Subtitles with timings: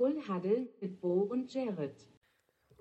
[0.00, 1.94] Full Huddle mit Bo und Jared.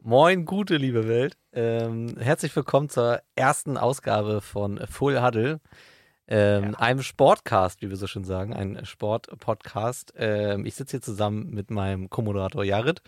[0.02, 1.36] Moin, gute liebe Welt.
[1.52, 5.60] Ähm, herzlich willkommen zur ersten Ausgabe von Full Huddle,
[6.30, 6.80] ähm, ja.
[6.80, 10.14] einem Sportcast, wie wir so schön sagen, ein Sportpodcast.
[10.16, 13.02] Ähm, ich sitze hier zusammen mit meinem Co-Moderator Jared.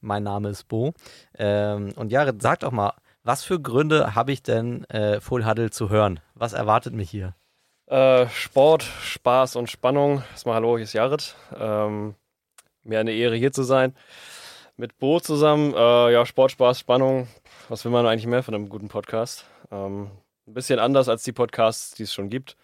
[0.00, 0.94] Mein Name ist Bo.
[1.36, 5.70] Ähm, und Jared, sag doch mal, was für Gründe habe ich denn, äh, Full Huddle
[5.70, 6.20] zu hören?
[6.36, 7.34] Was erwartet mich hier?
[7.86, 10.22] Äh, Sport, Spaß und Spannung.
[10.30, 11.34] Erstmal hallo, hier ist Jared.
[11.58, 12.14] Ähm,
[12.84, 13.94] mir eine Ehre hier zu sein.
[14.76, 15.74] Mit Bo zusammen.
[15.74, 17.28] Äh, ja, Sport, Spaß, Spannung.
[17.68, 19.44] Was will man eigentlich mehr von einem guten Podcast?
[19.70, 20.10] Ähm,
[20.46, 22.56] ein bisschen anders als die Podcasts, die es schon gibt.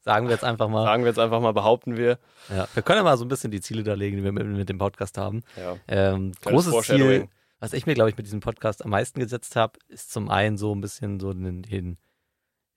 [0.00, 0.84] Sagen wir jetzt einfach mal.
[0.84, 2.18] Sagen wir jetzt einfach mal, behaupten wir.
[2.48, 4.68] Ja, wir können ja mal so ein bisschen die Ziele darlegen, die wir mit, mit
[4.68, 5.42] dem Podcast haben.
[5.56, 5.76] Ja.
[5.86, 7.28] Ähm, großes Ziel,
[7.60, 10.56] was ich mir, glaube ich, mit diesem Podcast am meisten gesetzt habe, ist zum einen
[10.56, 11.98] so ein bisschen so den, den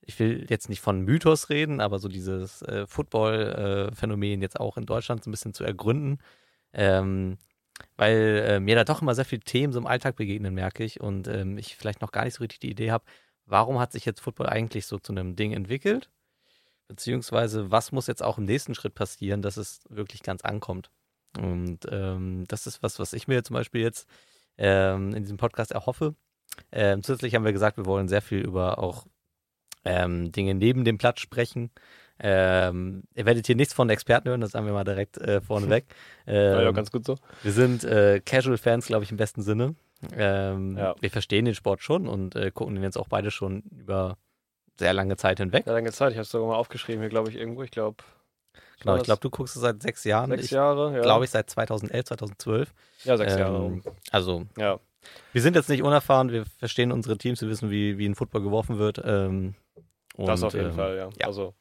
[0.02, 4.76] ich will jetzt nicht von Mythos reden, aber so dieses äh, Football-Phänomen äh, jetzt auch
[4.76, 6.18] in Deutschland so ein bisschen zu ergründen.
[6.76, 7.38] Ähm,
[7.96, 11.00] weil äh, mir da doch immer sehr viele Themen so im Alltag begegnen, merke ich.
[11.00, 13.04] Und ähm, ich vielleicht noch gar nicht so richtig die Idee habe,
[13.46, 16.10] warum hat sich jetzt Football eigentlich so zu einem Ding entwickelt?
[16.88, 20.90] Beziehungsweise, was muss jetzt auch im nächsten Schritt passieren, dass es wirklich ganz ankommt?
[21.36, 24.08] Und ähm, das ist was, was ich mir zum Beispiel jetzt
[24.58, 26.14] ähm, in diesem Podcast erhoffe.
[26.72, 29.06] Ähm, zusätzlich haben wir gesagt, wir wollen sehr viel über auch
[29.84, 31.70] ähm, Dinge neben dem Platz sprechen.
[32.18, 35.86] Ähm, ihr werdet hier nichts von Experten hören, das sagen wir mal direkt äh, vorneweg.
[36.28, 37.14] Ähm, ja, ganz gut so.
[37.44, 39.76] Wir sind äh, Casual-Fans, glaube ich, im besten Sinne.
[40.12, 40.96] Ähm, ja.
[40.98, 44.16] Wir verstehen den Sport schon und äh, gucken den jetzt auch beide schon über
[44.76, 45.62] sehr lange Zeit hinweg.
[45.64, 47.62] Sehr lange Zeit, ich habe es sogar mal aufgeschrieben hier, glaube ich, irgendwo.
[47.62, 48.02] Ich glaube,
[48.80, 50.30] Genau, ich glaube, du guckst es seit sechs Jahren.
[50.30, 51.02] Sechs Jahre, ja.
[51.02, 52.74] Glaube ich, seit 2011, 2012.
[53.04, 53.80] Ja, sechs ähm, Jahre.
[54.10, 54.78] Also, ja.
[55.32, 58.42] wir sind jetzt nicht unerfahren, wir verstehen unsere Teams, wir wissen, wie, wie ein Football
[58.42, 59.00] geworfen wird.
[59.02, 59.54] Ähm,
[60.16, 61.08] und, das auf jeden ähm, Fall, ja.
[61.18, 61.26] ja.
[61.26, 61.54] Also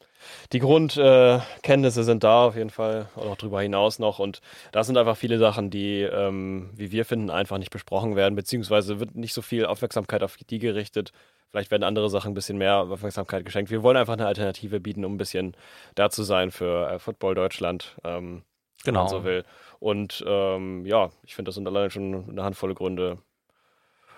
[0.52, 4.20] die Grundkenntnisse äh, sind da auf jeden Fall und auch darüber hinaus noch.
[4.20, 4.42] Und
[4.72, 9.00] das sind einfach viele Sachen, die, ähm, wie wir finden, einfach nicht besprochen werden, beziehungsweise
[9.00, 11.12] wird nicht so viel Aufmerksamkeit auf die gerichtet.
[11.52, 13.72] Vielleicht werden andere Sachen ein bisschen mehr Aufmerksamkeit geschenkt.
[13.72, 15.56] Wir wollen einfach eine Alternative bieten, um ein bisschen
[15.96, 18.44] da zu sein für äh, Football Deutschland, ähm,
[18.84, 18.86] genau.
[18.86, 19.46] wenn man so will.
[19.80, 23.20] Und ähm, ja, ich finde, das sind allein schon eine Handvolle Gründe,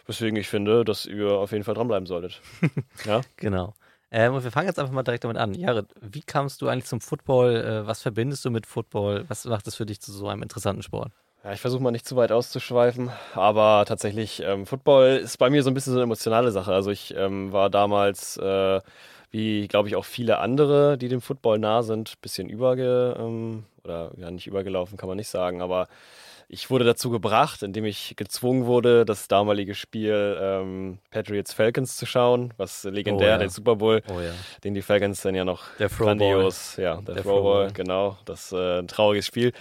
[0.08, 2.42] weswegen ich finde, dass ihr auf jeden Fall dranbleiben solltet.
[3.06, 3.22] ja?
[3.36, 3.76] Genau.
[4.10, 5.54] Ähm, und wir fangen jetzt einfach mal direkt damit an.
[5.54, 7.56] Jared, wie kamst du eigentlich zum Football?
[7.56, 9.26] Äh, was verbindest du mit Football?
[9.28, 11.12] Was macht es für dich zu so einem interessanten Sport?
[11.44, 15.64] Ja, ich versuche mal nicht zu weit auszuschweifen, aber tatsächlich, ähm, Football ist bei mir
[15.64, 16.74] so ein bisschen so eine emotionale Sache.
[16.74, 18.82] Also ich ähm, war damals, äh,
[19.32, 23.66] wie glaube ich auch viele andere, die dem Football nah sind, ein bisschen überge, ähm,
[23.84, 25.88] oder ja nicht übergelaufen, kann man nicht sagen, aber
[26.50, 32.06] ich wurde dazu gebracht, indem ich gezwungen wurde, das damalige Spiel ähm, Patriots Falcons zu
[32.06, 33.38] schauen, was legendär, oh, ja.
[33.38, 34.32] den Super Bowl, oh, ja.
[34.64, 38.54] den die Falcons dann ja noch der grandios, ja, der, der Pro Bowl, genau, das
[38.54, 39.52] äh, ein trauriges Spiel.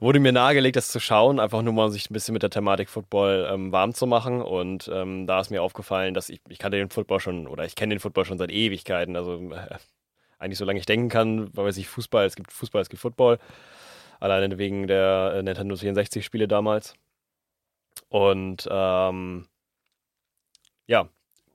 [0.00, 2.50] Wurde mir nahegelegt, das zu schauen, einfach nur mal um sich ein bisschen mit der
[2.50, 4.42] Thematik Football ähm, warm zu machen.
[4.42, 7.74] Und ähm, da ist mir aufgefallen, dass ich, ich kannte den Football schon, oder ich
[7.74, 9.76] kenne den Football schon seit Ewigkeiten, also äh,
[10.38, 13.38] eigentlich solange ich denken kann, weil weiß ich Fußball, es gibt Fußball, es gibt Football.
[14.20, 16.94] Alleine wegen der äh, Nintendo 64-Spiele damals.
[18.08, 19.46] Und ähm,
[20.86, 21.08] ja,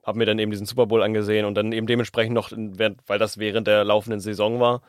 [0.03, 3.37] habe mir dann eben diesen Super Bowl angesehen und dann eben dementsprechend noch, weil das
[3.37, 4.81] während der laufenden Saison war,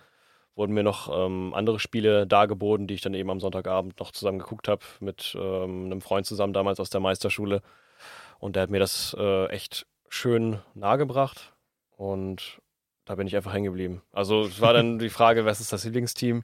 [0.54, 4.38] wurden mir noch ähm, andere Spiele dargeboten, die ich dann eben am Sonntagabend noch zusammen
[4.38, 7.62] geguckt habe mit ähm, einem Freund zusammen damals aus der Meisterschule.
[8.38, 11.52] Und der hat mir das äh, echt schön nahegebracht
[11.96, 12.60] und
[13.04, 14.02] da bin ich einfach hängen geblieben.
[14.12, 16.42] Also es war dann die Frage, was ist das Lieblingsteam?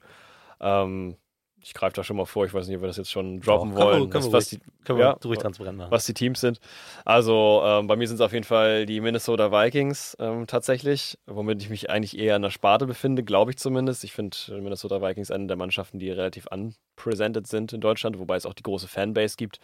[0.59, 1.17] Ähm,
[1.63, 3.75] ich greife da schon mal vor, ich weiß nicht, ob wir das jetzt schon droppen
[3.75, 4.03] wollen.
[4.03, 5.91] Wir, können, was, wir, die, können ja, ruhig transparent machen.
[5.91, 6.59] Was die Teams sind.
[7.03, 11.61] Also ähm, bei mir sind es auf jeden Fall die Minnesota Vikings ähm, tatsächlich, womit
[11.61, 14.03] ich mich eigentlich eher in der Sparte befinde, glaube ich zumindest.
[14.03, 18.45] Ich finde Minnesota Vikings eine der Mannschaften, die relativ unpresented sind in Deutschland, wobei es
[18.45, 19.59] auch die große Fanbase gibt.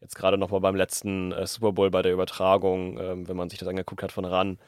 [0.00, 3.58] Jetzt gerade nochmal beim letzten äh, Super Bowl bei der Übertragung, ähm, wenn man sich
[3.58, 4.58] das angeguckt hat von RAN,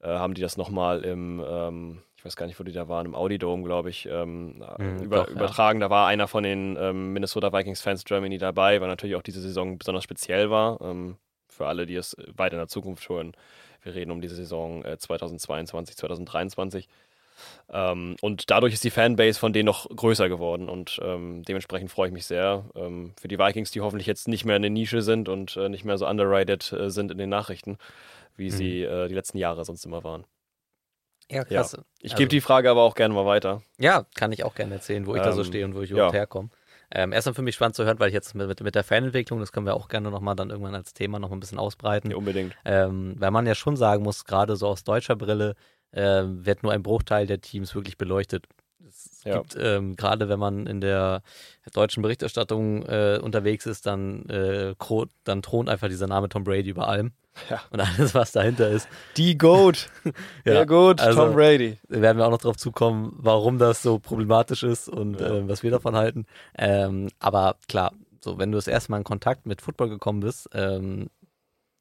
[0.00, 3.04] äh, haben die das nochmal im ähm, ich weiß gar nicht, wo die da waren,
[3.04, 5.78] im Audi Dome, glaube ich, ähm, mhm, über, doch, übertragen.
[5.82, 5.88] Ja.
[5.88, 9.42] Da war einer von den ähm, Minnesota Vikings Fans Germany dabei, weil natürlich auch diese
[9.42, 10.80] Saison besonders speziell war.
[10.80, 11.18] Ähm,
[11.50, 13.32] für alle, die es weiter in der Zukunft hören.
[13.82, 16.88] Wir reden um diese Saison äh, 2022, 2023.
[17.70, 22.08] Ähm, und dadurch ist die Fanbase von denen noch größer geworden und ähm, dementsprechend freue
[22.08, 25.02] ich mich sehr ähm, für die Vikings, die hoffentlich jetzt nicht mehr in der Nische
[25.02, 27.76] sind und äh, nicht mehr so underrated äh, sind in den Nachrichten,
[28.36, 28.50] wie mhm.
[28.50, 30.24] sie äh, die letzten Jahre sonst immer waren.
[31.30, 31.78] Ja, klasse.
[31.78, 31.82] Ja.
[32.00, 33.62] Ich also, gebe die Frage aber auch gerne mal weiter.
[33.78, 35.80] Ja, kann ich auch gerne erzählen, wo ich ähm, da so ähm, stehe und wo
[35.80, 36.20] ich überhaupt ja.
[36.20, 36.50] herkomme.
[36.90, 39.52] Ähm, erstmal für mich spannend zu hören, weil ich jetzt mit, mit der Fanentwicklung, das
[39.52, 42.10] können wir auch gerne nochmal dann irgendwann als Thema noch ein bisschen ausbreiten.
[42.10, 42.54] Ja, unbedingt.
[42.64, 45.54] Ähm, weil man ja schon sagen muss, gerade so aus deutscher Brille
[45.92, 48.46] äh, wird nur ein Bruchteil der Teams wirklich beleuchtet.
[48.86, 49.38] Es ja.
[49.38, 51.22] gibt, ähm, gerade wenn man in der
[51.72, 54.74] deutschen Berichterstattung äh, unterwegs ist, dann, äh,
[55.24, 57.12] dann thront einfach dieser Name Tom Brady über allem.
[57.50, 57.60] Ja.
[57.70, 58.88] Und alles, was dahinter ist.
[59.16, 59.90] Die Goat.
[60.04, 60.12] ja.
[60.44, 61.78] Der Goat, also, Tom Brady.
[61.88, 65.26] Werden wir auch noch darauf zukommen, warum das so problematisch ist und ja.
[65.26, 66.26] äh, was wir davon halten.
[66.56, 70.48] Ähm, aber klar, so wenn du das erste Mal in Kontakt mit Football gekommen bist,
[70.52, 71.10] ähm,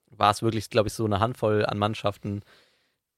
[0.10, 2.42] war es wirklich, glaube ich, so eine Handvoll an Mannschaften,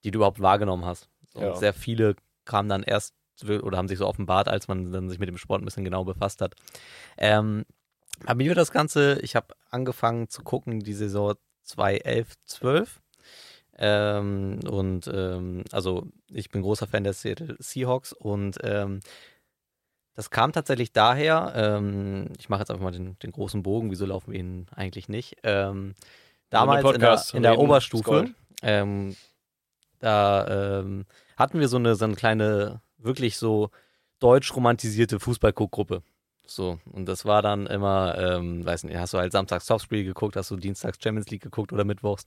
[0.03, 1.09] die du überhaupt wahrgenommen hast.
[1.33, 1.55] So, ja.
[1.55, 2.15] Sehr viele
[2.45, 5.61] kamen dann erst oder haben sich so offenbart, als man dann sich mit dem Sport
[5.61, 6.55] ein bisschen genau befasst hat.
[7.17, 7.65] Ähm,
[8.23, 11.35] bei mir das Ganze, ich habe angefangen zu gucken, die Saison
[11.65, 13.01] 2011, 12.
[13.77, 19.01] Ähm, und ähm, also ich bin großer Fan der Seattle Seahawks und ähm,
[20.13, 24.05] das kam tatsächlich daher, ähm, ich mache jetzt einfach mal den, den, großen Bogen, wieso
[24.05, 25.35] laufen wir ihn eigentlich nicht?
[25.43, 25.93] Ähm,
[26.49, 28.29] damals in der, in der Oberstufe,
[28.61, 29.17] ähm,
[29.99, 30.83] da
[31.35, 33.71] hatten wir so eine, so eine kleine, wirklich so
[34.19, 36.01] deutsch romantisierte Fußballguckgruppe.
[36.47, 40.35] So, und das war dann immer, ähm, weiß nicht, hast du halt samstags Topspiel geguckt,
[40.35, 42.25] hast du dienstags Champions League geguckt oder mittwochs.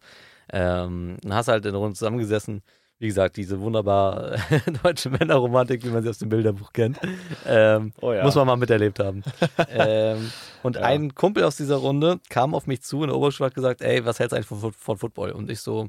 [0.53, 2.63] Ähm, dann hast halt in der Runde zusammengesessen.
[3.01, 4.39] Wie gesagt, diese wunderbar
[4.83, 6.99] deutsche Männerromantik, wie man sie aus dem Bilderbuch kennt.
[7.47, 8.25] Ähm, oh ja.
[8.25, 9.23] Muss man mal miterlebt haben.
[9.69, 10.33] ähm,
[10.65, 10.83] und ja.
[10.83, 13.83] ein Kumpel aus dieser Runde kam auf mich zu in der Oberschule und hat gesagt,
[13.83, 15.31] ey, was hältst du eigentlich von, von Football?
[15.31, 15.89] Und ich so,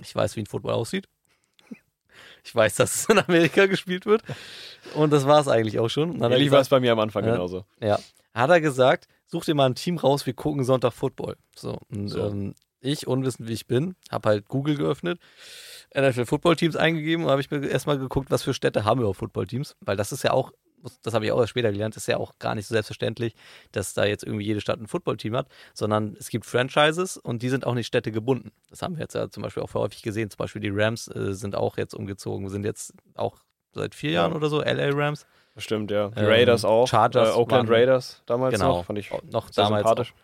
[0.00, 1.08] ich weiß, wie ein Football aussieht.
[2.46, 4.22] Ich weiß, dass es in Amerika gespielt wird.
[4.94, 6.22] Und das war es eigentlich auch schon.
[6.22, 7.64] Ähnlich war es bei mir am Anfang äh, genauso.
[7.80, 7.98] Ja.
[8.34, 11.36] Hat er gesagt, such dir mal ein Team raus, wir gucken Sonntag Football.
[11.56, 11.78] So.
[11.90, 12.28] Und so.
[12.28, 15.18] Ähm, ich, unwissend wie ich bin, habe halt Google geöffnet,
[15.92, 19.08] NFL Football Teams eingegeben und habe ich mir erstmal geguckt, was für Städte haben wir
[19.08, 19.74] auf Football Teams.
[19.80, 20.52] Weil das ist ja auch
[21.02, 23.34] das habe ich auch erst später gelernt, ist ja auch gar nicht so selbstverständlich,
[23.72, 27.48] dass da jetzt irgendwie jede Stadt ein Footballteam hat, sondern es gibt Franchises und die
[27.48, 28.52] sind auch nicht städtegebunden.
[28.70, 30.30] Das haben wir jetzt ja zum Beispiel auch häufig gesehen.
[30.30, 33.36] Zum Beispiel die Rams äh, sind auch jetzt umgezogen, sind jetzt auch
[33.72, 35.26] seit vier Jahren oder so, LA Rams.
[35.58, 36.08] Stimmt, ja.
[36.08, 36.88] Die Raiders ähm, auch.
[36.88, 37.30] Chargers.
[37.30, 40.14] Äh, Oakland waren, Raiders damals genau, noch, fand ich noch damals sympathisch.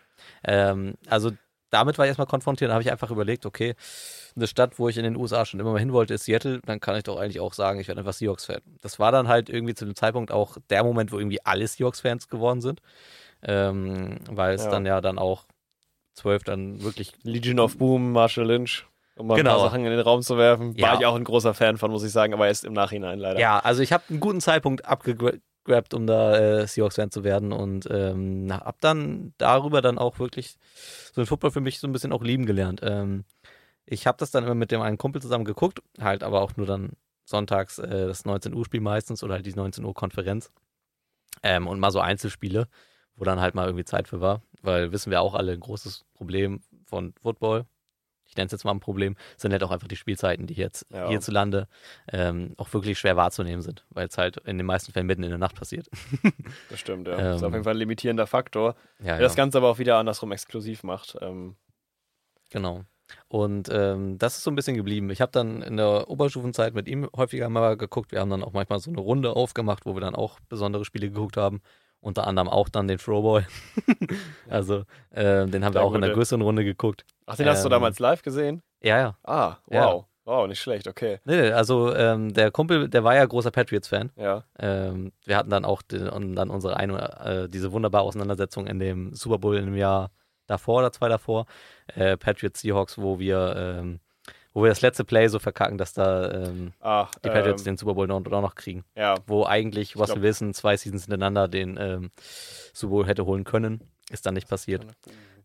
[0.43, 1.31] Ähm, also
[1.73, 3.75] damit war ich erstmal konfrontiert, da habe ich einfach überlegt, okay,
[4.35, 6.79] eine Stadt, wo ich in den USA schon immer mal hin wollte, ist Seattle, dann
[6.79, 8.61] kann ich doch eigentlich auch sagen, ich werde einfach Seahawks-Fan.
[8.81, 12.29] Das war dann halt irgendwie zu dem Zeitpunkt auch der Moment, wo irgendwie alle Seahawks-Fans
[12.29, 12.81] geworden sind,
[13.41, 14.71] ähm, weil es ja.
[14.71, 15.45] dann ja dann auch
[16.13, 17.13] zwölf dann wirklich...
[17.23, 18.85] Legion of Boom, Marshall Lynch.
[19.15, 19.51] Um mal genau.
[19.51, 20.73] ein paar Sachen in den Raum zu werfen.
[20.75, 20.87] Ja.
[20.87, 23.39] War ich auch ein großer Fan von, muss ich sagen, aber erst im Nachhinein leider.
[23.39, 24.85] Ja, also ich habe einen guten Zeitpunkt
[25.63, 30.57] abgegrabt, um da äh, Seahawks-Fan zu werden und ähm, hab dann darüber dann auch wirklich
[31.13, 32.81] so den Football für mich so ein bisschen auch lieben gelernt.
[32.83, 33.23] Ähm,
[33.85, 36.67] ich habe das dann immer mit dem einen Kumpel zusammen geguckt, halt aber auch nur
[36.67, 36.91] dann
[37.25, 40.51] sonntags äh, das 19 Uhr Spiel meistens oder halt die 19 Uhr Konferenz.
[41.41, 42.67] Ähm, und mal so Einzelspiele,
[43.15, 46.05] wo dann halt mal irgendwie Zeit für war, weil wissen wir auch alle, ein großes
[46.13, 47.65] Problem von Football,
[48.33, 50.87] ich nenne es jetzt mal ein Problem, sind halt auch einfach die Spielzeiten, die jetzt
[50.91, 51.07] ja.
[51.07, 51.67] hierzulande
[52.11, 55.29] ähm, auch wirklich schwer wahrzunehmen sind, weil es halt in den meisten Fällen mitten in
[55.29, 55.87] der Nacht passiert.
[56.69, 57.13] das stimmt, ja.
[57.13, 59.77] Ähm, das ist auf jeden Fall ein limitierender Faktor, ja, der das Ganze aber auch
[59.77, 61.15] wieder andersrum exklusiv macht.
[61.21, 61.55] Ähm.
[62.49, 62.83] Genau.
[63.27, 65.11] Und ähm, das ist so ein bisschen geblieben.
[65.11, 68.11] Ich habe dann in der Oberstufenzeit mit ihm häufiger mal geguckt.
[68.11, 71.09] Wir haben dann auch manchmal so eine Runde aufgemacht, wo wir dann auch besondere Spiele
[71.09, 71.61] geguckt haben.
[72.03, 73.43] Unter anderem auch dann den Throwboy.
[74.49, 77.05] also äh, den haben wir auch in der größeren Runde geguckt.
[77.25, 78.61] Ach, den hast ähm, du damals live gesehen?
[78.81, 79.17] Ja, ja.
[79.23, 79.73] Ah, wow.
[79.73, 80.05] Ja.
[80.25, 81.19] Wow, nicht schlecht, okay.
[81.23, 84.11] Nee, also ähm, der Kumpel, der war ja großer Patriots-Fan.
[84.17, 84.43] Ja.
[84.59, 89.13] Ähm, wir hatten dann auch den, dann unsere eine, äh, diese wunderbare Auseinandersetzung in dem
[89.13, 90.11] Super Bowl im Jahr
[90.47, 91.45] davor oder zwei davor,
[91.87, 93.99] äh, Patriots Seahawks, wo wir, ähm,
[94.53, 97.77] wo wir das letzte Play so verkacken, dass da ähm, Ach, die Patriots ähm, den
[97.77, 98.83] Super Bowl noch, noch kriegen.
[98.95, 99.15] Ja.
[99.25, 102.11] Wo eigentlich Russell Wilson zwei Seasons hintereinander den ähm,
[102.73, 103.81] Super Bowl hätte holen können.
[104.11, 104.85] Ist dann nicht passiert.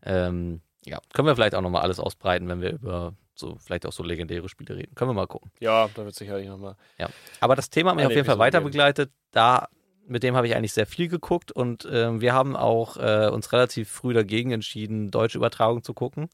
[0.03, 3.91] Ähm, ja, können wir vielleicht auch nochmal alles ausbreiten, wenn wir über so vielleicht auch
[3.91, 4.93] so legendäre Spiele reden.
[4.95, 5.51] Können wir mal gucken.
[5.59, 6.75] Ja, da wird sicherlich nochmal.
[6.97, 7.09] Ja.
[7.39, 9.11] Aber das Thema hat mich auf jeden Fall weiter begleitet.
[9.31, 9.69] Da
[10.05, 13.53] mit dem habe ich eigentlich sehr viel geguckt und äh, wir haben auch äh, uns
[13.53, 16.29] relativ früh dagegen entschieden, deutsche Übertragung zu gucken.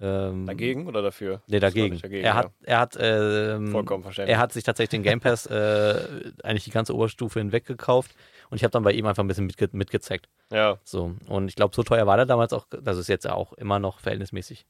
[0.00, 1.42] Ähm, dagegen oder dafür?
[1.48, 1.98] Nee, dagegen.
[1.98, 4.34] dagegen er, hat, er, hat, ähm, Vollkommen verständlich.
[4.34, 8.14] er hat sich tatsächlich den Game Pass äh, eigentlich die ganze Oberstufe hinweg gekauft
[8.50, 10.28] und ich habe dann bei ihm einfach ein bisschen mitge mitgezeigt.
[10.52, 10.78] Ja.
[10.84, 11.16] So.
[11.26, 13.98] Und ich glaube, so teuer war der damals auch, das ist jetzt auch immer noch
[13.98, 14.66] verhältnismäßig.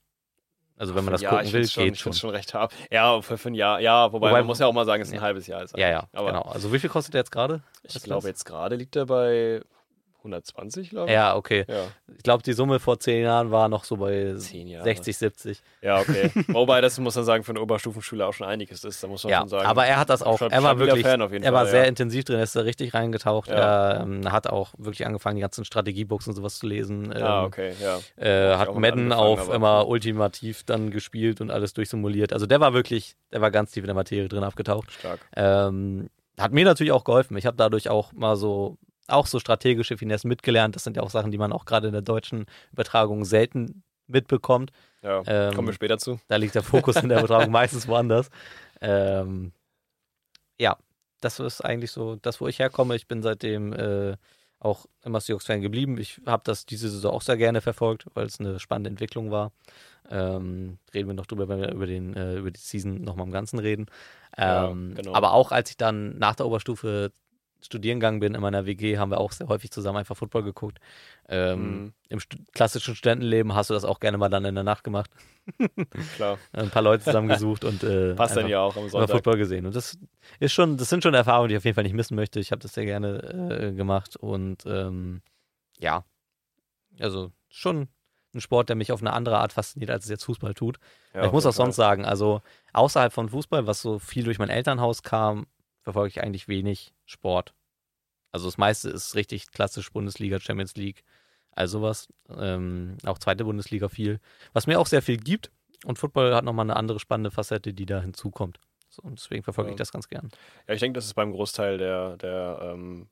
[0.77, 2.13] Also wenn man das ja, gucken will, schon, geht schon.
[2.13, 2.73] schon recht haben.
[2.89, 3.81] Ja, für, für ein Jahr.
[3.81, 5.21] Ja, wobei, wobei man muss ja auch mal sagen, es ist ein ja.
[5.21, 5.61] halbes Jahr.
[5.61, 6.43] Ist ja, ja, Aber genau.
[6.43, 7.61] Also wie viel kostet der jetzt gerade?
[7.83, 9.61] Ich glaube, jetzt gerade liegt er bei
[10.19, 11.13] 120, glaube ich.
[11.13, 11.65] Ja, okay.
[11.67, 11.87] Ja.
[12.15, 15.61] Ich glaube, die Summe vor zehn Jahren war noch so bei 60, 70.
[15.81, 16.31] Ja, okay.
[16.47, 19.01] Wobei das muss man sagen, für eine Oberstufenschule auch schon einiges ist.
[19.03, 19.65] Da muss man ja, schon sagen.
[19.65, 20.37] Aber er hat das auch.
[20.37, 21.05] Schon, er war wirklich.
[21.05, 21.87] er Fall, war sehr ja.
[21.87, 23.49] intensiv drin, er ist da richtig reingetaucht.
[23.49, 27.13] Er ähm, hat auch wirklich angefangen, die ganzen Strategiebooks und sowas zu lesen.
[27.13, 27.99] Ah, ähm, okay, ja.
[28.23, 32.33] Äh, hat Madden auf immer ultimativ dann gespielt und alles durchsimuliert.
[32.33, 34.91] Also der war wirklich, der war ganz tief in der Materie drin aufgetaucht.
[34.91, 35.19] Stark.
[35.35, 37.37] Ähm, hat mir natürlich auch geholfen.
[37.37, 38.77] Ich habe dadurch auch mal so
[39.11, 40.75] auch so strategische Finesse mitgelernt.
[40.75, 44.71] Das sind ja auch Sachen, die man auch gerade in der deutschen Übertragung selten mitbekommt.
[45.01, 46.19] Ja, ähm, kommen wir später zu.
[46.27, 48.29] Da liegt der Fokus in der Übertragung meistens woanders.
[48.81, 49.51] Ähm,
[50.57, 50.77] ja,
[51.21, 52.95] das ist eigentlich so das, wo ich herkomme.
[52.95, 54.17] Ich bin seitdem äh,
[54.59, 55.97] auch immer Seahawks-Fan geblieben.
[55.97, 59.51] Ich habe das diese Saison auch sehr gerne verfolgt, weil es eine spannende Entwicklung war.
[60.09, 63.31] Ähm, reden wir noch drüber, wenn wir über, den, äh, über die Season nochmal im
[63.31, 63.85] Ganzen reden.
[64.37, 65.13] Ähm, ja, genau.
[65.13, 67.11] Aber auch als ich dann nach der Oberstufe
[67.61, 70.79] studieren gegangen bin in meiner WG, haben wir auch sehr häufig zusammen einfach Football geguckt.
[71.27, 71.93] Ähm, mhm.
[72.09, 75.11] Im st klassischen Studentenleben hast du das auch gerne mal dann in der Nacht gemacht.
[76.15, 76.37] Klar.
[76.53, 79.11] Ein paar Leute zusammengesucht und äh, passt dann ja auch am Sonntag.
[79.11, 79.65] Football gesehen.
[79.65, 79.97] Und das
[80.39, 82.39] ist schon, das sind schon Erfahrungen, die ich auf jeden Fall nicht missen möchte.
[82.39, 85.21] Ich habe das sehr gerne äh, gemacht und ähm,
[85.79, 86.03] ja,
[86.99, 87.87] also schon
[88.33, 90.77] ein Sport, der mich auf eine andere Art fasziniert, als es jetzt Fußball tut.
[91.13, 92.41] Ja, ich muss auch sonst sagen, also
[92.73, 95.47] außerhalb von Fußball, was so viel durch mein Elternhaus kam,
[95.81, 97.53] verfolge ich eigentlich wenig Sport.
[98.31, 101.03] Also das meiste ist richtig klassisch Bundesliga, Champions League,
[101.51, 102.07] all sowas.
[102.37, 104.19] Ähm, auch zweite Bundesliga viel.
[104.53, 105.51] Was mir auch sehr viel gibt.
[105.85, 108.59] Und Football hat nochmal eine andere spannende Facette, die da hinzukommt.
[108.89, 109.73] So, und deswegen verfolge ja.
[109.75, 110.29] ich das ganz gern.
[110.67, 113.07] Ja, ich denke, dass es beim Großteil der, der ähm,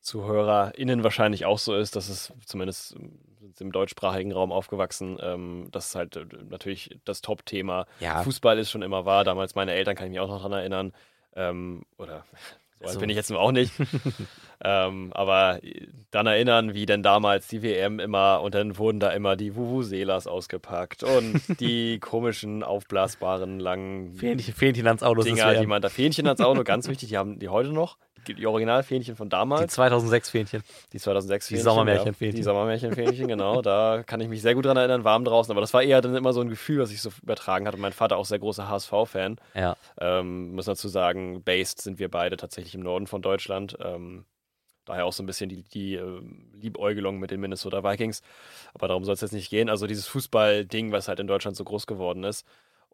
[0.00, 2.96] ZuhörerInnen wahrscheinlich auch so ist, dass es zumindest
[3.58, 7.86] im deutschsprachigen Raum aufgewachsen, ähm, das ist halt äh, natürlich das Top-Thema.
[8.00, 8.22] Ja.
[8.22, 9.24] Fußball ist schon immer wahr.
[9.24, 10.92] Damals meine Eltern, kann ich mich auch noch daran erinnern,
[11.34, 12.24] ähm, oder
[12.80, 13.00] so alt so.
[13.00, 13.72] bin ich jetzt auch nicht.
[14.64, 15.60] ähm, aber
[16.10, 20.26] dann erinnern, wie denn damals die WM immer und dann wurden da immer die Wuvuselas
[20.26, 25.22] ausgepackt und die komischen aufblasbaren langen Fähnchen, Fähnchen ans Auto.
[25.22, 28.46] Dinger, die man da Fähnchen ans Auto, ganz wichtig, die haben die heute noch die
[28.46, 29.62] Originalfähnchen von damals.
[29.62, 30.62] Die 2006 Fähnchen.
[30.92, 31.60] Die 2006 Fähnchen.
[31.60, 32.36] Die Sommermärchenfähnchen.
[32.36, 33.62] Ja, die Sommermärchenfähnchen, genau.
[33.62, 35.50] Da kann ich mich sehr gut dran erinnern, warm draußen.
[35.50, 37.78] Aber das war eher dann immer so ein Gefühl, was ich so übertragen hatte.
[37.78, 39.36] Mein Vater auch sehr großer HSV-Fan.
[39.54, 39.76] Ja.
[40.00, 43.76] Ähm, muss dazu sagen, based sind wir beide tatsächlich im Norden von Deutschland.
[43.80, 44.24] Ähm,
[44.84, 46.20] daher auch so ein bisschen die, die äh,
[46.54, 48.22] Liebäugelung mit den Minnesota Vikings.
[48.74, 49.68] Aber darum soll es jetzt nicht gehen.
[49.68, 52.46] Also dieses Fußball-Ding, was halt in Deutschland so groß geworden ist.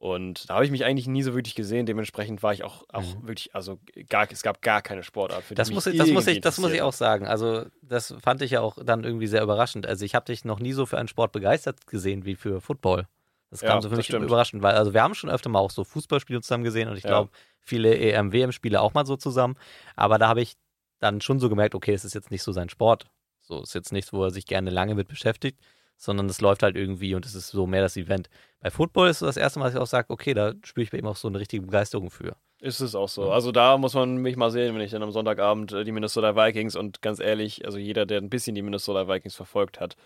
[0.04, 1.86] Und da habe ich mich eigentlich nie so wirklich gesehen.
[1.86, 3.26] Dementsprechend war ich auch, auch mhm.
[3.26, 3.78] wirklich, also
[4.10, 6.72] gar, es gab gar keine Sportart für das muss ich, das muss ich, Das muss
[6.72, 7.26] ich auch sagen.
[7.26, 9.86] Also das fand ich ja auch dann irgendwie sehr überraschend.
[9.86, 13.08] Also ich habe dich noch nie so für einen Sport begeistert gesehen wie für Football.
[13.48, 14.26] Das kam ja, so für mich stimmt.
[14.26, 17.04] überraschend, weil also wir haben schon öfter mal auch so Fußballspiele zusammen gesehen und ich
[17.04, 19.56] glaube viele EM, WM-Spiele auch mal so zusammen.
[19.96, 20.58] Aber da habe ich
[20.98, 23.06] dann schon so gemerkt, okay, es ist jetzt nicht so sein Sport.
[23.40, 25.58] So ist jetzt nichts, wo er sich gerne lange mit beschäftigt
[25.96, 28.28] sondern es läuft halt irgendwie und es ist so mehr das Event.
[28.60, 30.90] Bei Football ist es das erste Mal, dass ich auch sage, okay, da spüre ich
[30.90, 32.36] bei ihm auch so eine richtige Begeisterung für.
[32.60, 33.30] Ist es auch so.
[33.30, 36.34] Also da muss man mich mal sehen, wenn ich dann am Sonntagabend äh, die Minnesota
[36.34, 39.96] Vikings und ganz ehrlich, also jeder, der ein bisschen die Minnesota Vikings verfolgt hat,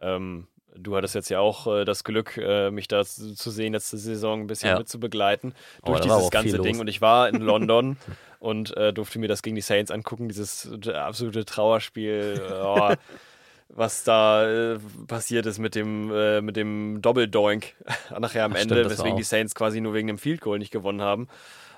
[0.00, 3.98] ähm, du hattest jetzt ja auch äh, das Glück, äh, mich da zu, sehen, letzte
[3.98, 4.78] Saison ein bisschen ja.
[4.78, 6.80] mit zu begleiten oh, durch dieses ganze Ding.
[6.80, 7.96] Und ich war in London
[8.38, 12.42] und äh, durfte mir das gegen die Saints angucken, dieses absolute Trauerspiel.
[12.60, 12.94] Oh,
[13.68, 17.74] was da äh, passiert ist mit dem, äh, mit dem Doppeldoink
[18.18, 20.70] nachher am Ach, Ende, stimmt, weswegen die Saints quasi nur wegen dem Field Goal nicht
[20.70, 21.28] gewonnen haben.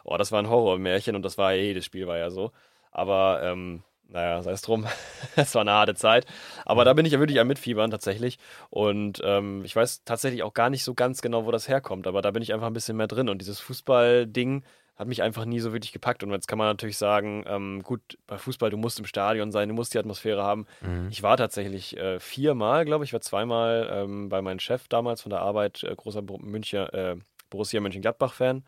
[0.05, 2.53] Oh, das war ein Horrormärchen und das war ja jedes Spiel war ja so.
[2.91, 4.87] Aber ähm, naja, sei es drum.
[5.37, 6.27] es war eine harte Zeit.
[6.65, 8.39] Aber da bin ich ja wirklich am Mitfiebern tatsächlich.
[8.71, 12.07] Und ähm, ich weiß tatsächlich auch gar nicht so ganz genau, wo das herkommt.
[12.07, 13.29] Aber da bin ich einfach ein bisschen mehr drin.
[13.29, 14.65] Und dieses Fußball-Ding,
[15.01, 16.23] hat mich einfach nie so wirklich gepackt.
[16.23, 19.71] Und jetzt kann man natürlich sagen, ähm, gut, bei Fußball, du musst im Stadion sein,
[19.71, 20.67] du musst die Atmosphäre haben.
[20.83, 21.09] Mhm.
[21.11, 25.31] Ich war tatsächlich äh, viermal, glaube ich, war zweimal ähm, bei meinem Chef damals von
[25.31, 27.17] der Arbeit, äh, großer München, äh,
[27.49, 28.63] Borussia Mönchengladbach-Fan.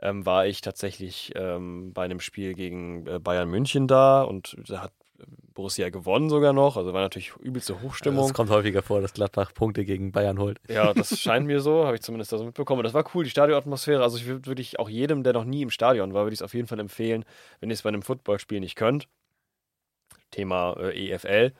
[0.00, 4.82] Ähm, war ich tatsächlich ähm, bei einem Spiel gegen äh, Bayern München da und da
[4.82, 4.92] hat
[5.54, 6.76] Borussia gewonnen sogar noch.
[6.76, 8.26] Also war natürlich übelste Hochstimmung.
[8.26, 10.58] Es kommt häufiger vor, dass Gladbach Punkte gegen Bayern holt.
[10.68, 12.82] Ja, das scheint mir so, habe ich zumindest da so mitbekommen.
[12.82, 14.02] Das war cool, die Stadionatmosphäre.
[14.02, 16.42] Also ich würde wirklich auch jedem, der noch nie im Stadion war, würde ich es
[16.42, 17.24] auf jeden Fall empfehlen,
[17.60, 19.08] wenn ihr es bei einem Footballspiel nicht könnt.
[20.30, 21.52] Thema äh, EFL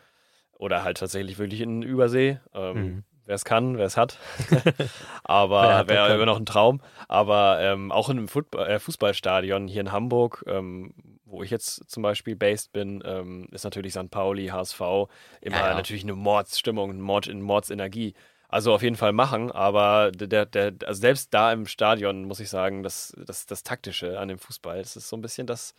[0.52, 2.38] oder halt tatsächlich wirklich in Übersee.
[2.52, 4.18] Ähm, mhm wer es kann, wer es hat.
[5.24, 6.80] Aber wäre immer noch ein Traum.
[7.08, 10.94] Aber ähm, auch in einem Football, äh, Fußballstadion hier in Hamburg, ähm,
[11.34, 14.10] wo ich jetzt zum Beispiel based bin, ähm, ist natürlich St.
[14.10, 14.80] Pauli, HSV,
[15.40, 15.74] immer ja, ja.
[15.74, 18.14] natürlich eine Mordsstimmung, eine Mord, Mordsenergie.
[18.48, 22.48] Also auf jeden Fall machen, aber der, der, also selbst da im Stadion muss ich
[22.48, 25.74] sagen, das, das, das Taktische an dem Fußball, das ist so ein bisschen das,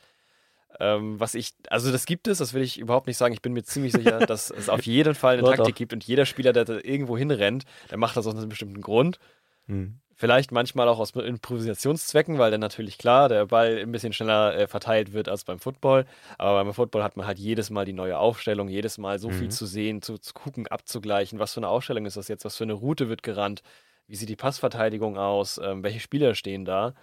[0.79, 3.33] ähm, was ich, also das gibt es, das will ich überhaupt nicht sagen.
[3.33, 6.25] Ich bin mir ziemlich sicher, dass es auf jeden Fall eine Taktik gibt und jeder
[6.25, 9.19] Spieler, der da irgendwo hinrennt, der macht das aus einem bestimmten Grund.
[9.67, 9.99] Hm.
[10.17, 14.67] Vielleicht manchmal auch aus Improvisationszwecken, weil dann natürlich klar der Ball ein bisschen schneller äh,
[14.67, 16.05] verteilt wird als beim Football.
[16.37, 19.33] Aber beim Football hat man halt jedes Mal die neue Aufstellung, jedes Mal so mhm.
[19.33, 21.37] viel zu sehen, zu, zu gucken, abzugleichen.
[21.37, 22.45] Was für eine Aufstellung ist das jetzt?
[22.45, 23.61] Was für eine Route wird gerannt?
[24.07, 25.59] Wie sieht die Passverteidigung aus?
[25.61, 26.93] Ähm, welche Spieler stehen da?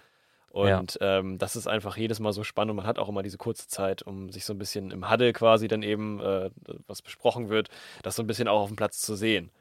[0.49, 1.19] Und ja.
[1.19, 3.67] ähm, das ist einfach jedes Mal so spannend und man hat auch immer diese kurze
[3.67, 6.49] Zeit, um sich so ein bisschen im Huddle quasi dann eben, äh,
[6.87, 7.69] was besprochen wird,
[8.03, 9.51] das so ein bisschen auch auf dem Platz zu sehen.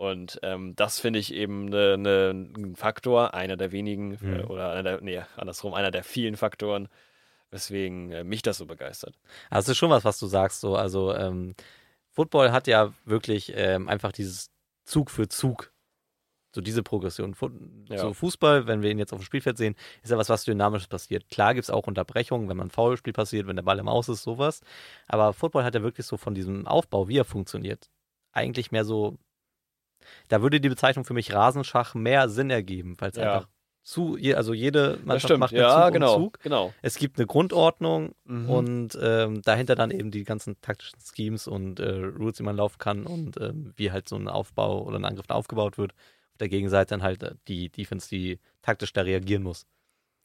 [0.00, 4.44] Und ähm, das finde ich eben ne, ne, ein Faktor, einer der wenigen, äh, mhm.
[4.50, 6.88] oder einer der, nee, andersrum, einer der vielen Faktoren,
[7.50, 9.18] weswegen äh, mich das so begeistert.
[9.50, 11.54] Also das ist schon was, was du sagst, so, also ähm,
[12.12, 14.50] Football hat ja wirklich ähm, einfach dieses
[14.86, 15.70] Zug für Zug
[16.54, 17.36] so diese Progression.
[17.90, 17.98] Ja.
[17.98, 20.86] So Fußball, wenn wir ihn jetzt auf dem Spielfeld sehen, ist ja was, was dynamisch
[20.86, 21.28] passiert.
[21.28, 24.08] Klar gibt es auch Unterbrechungen, wenn man ein Foulspiel passiert, wenn der Ball im Aus
[24.08, 24.62] ist, sowas.
[25.08, 27.90] Aber Football hat ja wirklich so von diesem Aufbau, wie er funktioniert,
[28.32, 29.18] eigentlich mehr so.
[30.28, 33.34] Da würde die Bezeichnung für mich Rasenschach mehr Sinn ergeben, weil es ja.
[33.34, 33.48] einfach
[33.82, 36.40] zu, also jede Mannschaft macht einen ja, Zug genau, Zug.
[36.40, 36.74] Genau.
[36.82, 38.50] Es gibt eine Grundordnung mhm.
[38.50, 42.78] und ähm, dahinter dann eben die ganzen taktischen Schemes und äh, Routes, die man laufen
[42.78, 45.94] kann und ähm, wie halt so ein Aufbau oder ein Angriff aufgebaut wird
[46.40, 49.66] der Gegenseite dann halt äh, die Defense, die taktisch da reagieren muss.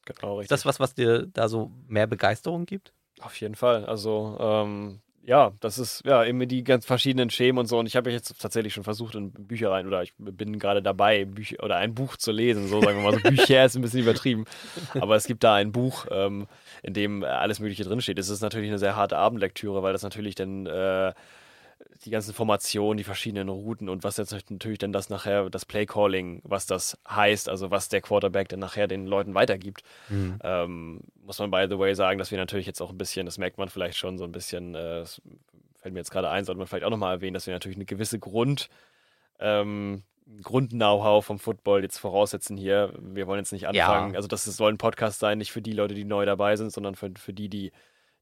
[0.05, 0.45] Genau, richtig.
[0.45, 2.93] Ist das was, was dir da so mehr Begeisterung gibt?
[3.21, 3.85] Auf jeden Fall.
[3.85, 7.79] Also, ähm, ja, das ist ja eben die ganz verschiedenen Schemen und so.
[7.79, 11.25] Und ich habe jetzt tatsächlich schon versucht, in Bücher rein, oder ich bin gerade dabei,
[11.25, 12.67] Bücher oder ein Buch zu lesen.
[12.67, 14.45] So sagen wir mal, so Bücher ist ein bisschen übertrieben.
[14.93, 16.47] Aber es gibt da ein Buch, ähm,
[16.83, 18.19] in dem alles Mögliche drinsteht.
[18.19, 21.13] Es ist natürlich eine sehr harte Abendlektüre, weil das natürlich dann äh,
[22.03, 26.41] die ganzen Formationen, die verschiedenen Routen und was jetzt natürlich dann das nachher, das Playcalling,
[26.43, 30.39] was das heißt, also was der Quarterback dann nachher den Leuten weitergibt, mhm.
[30.43, 33.37] ähm, muss man by the way sagen, dass wir natürlich jetzt auch ein bisschen, das
[33.37, 35.05] merkt man vielleicht schon so ein bisschen, äh,
[35.77, 37.85] fällt mir jetzt gerade ein, sollte man vielleicht auch nochmal erwähnen, dass wir natürlich eine
[37.85, 38.69] gewisse Grund,
[39.39, 40.03] ähm,
[40.41, 42.93] Grund-Know-how vom Football jetzt voraussetzen hier.
[42.99, 44.17] Wir wollen jetzt nicht anfangen, ja.
[44.17, 46.95] also das soll ein Podcast sein, nicht für die Leute, die neu dabei sind, sondern
[46.95, 47.71] für, für die, die,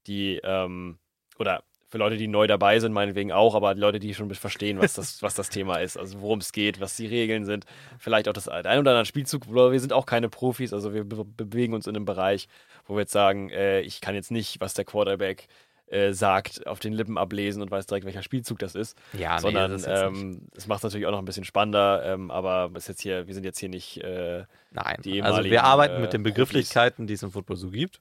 [0.06, 0.98] die, ähm,
[1.38, 4.94] oder für Leute, die neu dabei sind, meinetwegen auch, aber Leute, die schon verstehen, was
[4.94, 7.66] das, was das Thema ist, also worum es geht, was die Regeln sind,
[8.00, 11.24] vielleicht auch das ein oder andere Spielzug, wir sind auch keine Profis, also wir be
[11.24, 12.48] bewegen uns in einem Bereich,
[12.84, 15.46] wo wir jetzt sagen, äh, ich kann jetzt nicht, was der Quarterback
[15.86, 18.98] äh, sagt, auf den Lippen ablesen und weiß direkt, welcher Spielzug das ist.
[19.12, 22.72] Ja, sondern nee, das, ähm, macht es natürlich auch noch ein bisschen spannender, ähm, aber
[22.74, 26.24] ist jetzt hier, wir sind jetzt hier nicht äh, Nein, also wir arbeiten mit den
[26.24, 28.00] Begrifflichkeiten, die es im Football so gibt.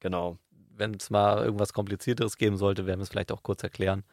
[0.00, 0.38] Genau
[0.76, 4.04] wenn es mal irgendwas Komplizierteres geben sollte, werden wir es vielleicht auch kurz erklären.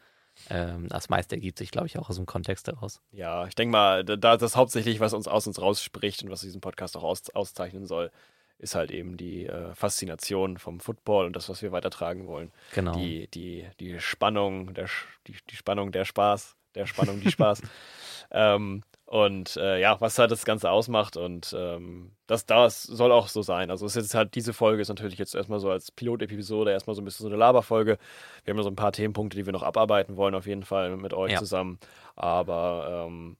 [0.48, 3.00] Ähm, das meiste ergibt sich, glaube ich, auch aus dem Kontext heraus.
[3.10, 6.60] Ja, ich denke mal, da das hauptsächlich, was uns aus uns rausspricht und was diesen
[6.60, 8.10] Podcast auch aus, auszeichnen soll,
[8.58, 12.52] ist halt eben die äh, Faszination vom Football und das, was wir weitertragen wollen.
[12.72, 12.94] Genau.
[12.94, 14.88] Die, die, die Spannung, der,
[15.26, 17.60] die, die Spannung, der Spaß, der Spannung, die Spaß.
[18.30, 23.28] ähm, und äh, ja, was halt das Ganze ausmacht und ähm, das, das soll auch
[23.28, 23.70] so sein.
[23.70, 26.96] Also es ist jetzt halt, diese Folge ist natürlich jetzt erstmal so als Pilotepisode, erstmal
[26.96, 27.98] so ein bisschen so eine Laberfolge.
[28.42, 30.96] Wir haben ja so ein paar Themenpunkte, die wir noch abarbeiten wollen, auf jeden Fall
[30.96, 31.38] mit euch ja.
[31.38, 31.78] zusammen.
[32.16, 33.36] Aber ähm,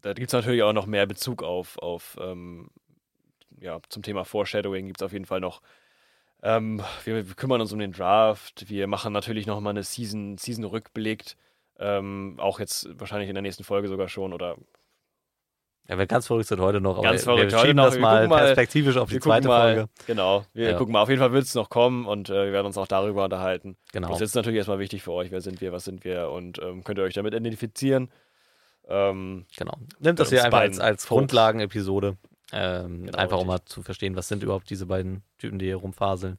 [0.00, 2.70] da gibt es natürlich auch noch mehr Bezug auf, auf ähm,
[3.58, 5.60] ja, zum Thema Foreshadowing gibt es auf jeden Fall noch
[6.44, 8.68] ähm, wir, wir, kümmern uns um den Draft.
[8.68, 11.34] Wir machen natürlich nochmal eine Season, Season-Rückblick.
[11.80, 14.56] Ähm, auch jetzt wahrscheinlich in der nächsten Folge sogar schon oder
[15.88, 17.86] ja, wir ganz verrückt sind heute noch, aber ganz verrückt wir schieben noch.
[17.86, 19.90] das mal perspektivisch auf die zweite mal, Folge.
[20.06, 20.78] Genau, wir ja.
[20.78, 21.02] gucken mal.
[21.02, 23.76] Auf jeden Fall wird es noch kommen und äh, wir werden uns auch darüber unterhalten.
[23.92, 24.08] Genau.
[24.08, 25.30] Das ist natürlich erstmal wichtig für euch.
[25.30, 28.10] Wer sind wir, was sind wir und ähm, könnt ihr euch damit identifizieren.
[28.88, 29.74] Ähm, genau.
[29.98, 32.16] Nimmt das hier einfach als, als Grundlagenepisode.
[32.52, 35.76] Ähm, genau, einfach um mal zu verstehen, was sind überhaupt diese beiden Typen, die hier
[35.76, 36.38] rumfaseln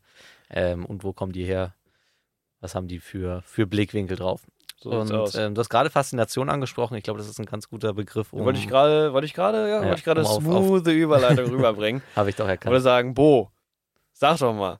[0.49, 1.75] ähm, und wo kommen die her.
[2.61, 4.41] Was haben die für, für Blickwinkel drauf?
[4.77, 6.95] So und ähm, du hast gerade Faszination angesprochen.
[6.95, 8.33] Ich glaube, das ist ein ganz guter Begriff.
[8.33, 11.49] Um, wollte ich gerade, wollte ich gerade, ja, ja, wollte ich gerade um smooth Überleitung
[11.49, 12.01] rüberbringen.
[12.15, 12.71] Habe ich doch erkannt.
[12.71, 13.51] Oder sagen, Bo,
[14.11, 14.79] sag doch mal,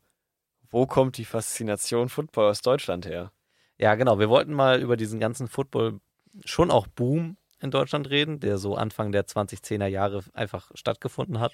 [0.70, 3.32] wo kommt die Faszination Football aus Deutschland her?
[3.78, 4.20] Ja, genau.
[4.20, 6.00] Wir wollten mal über diesen ganzen Football
[6.44, 11.54] schon auch Boom in Deutschland reden, der so Anfang der 2010er Jahre einfach stattgefunden hat.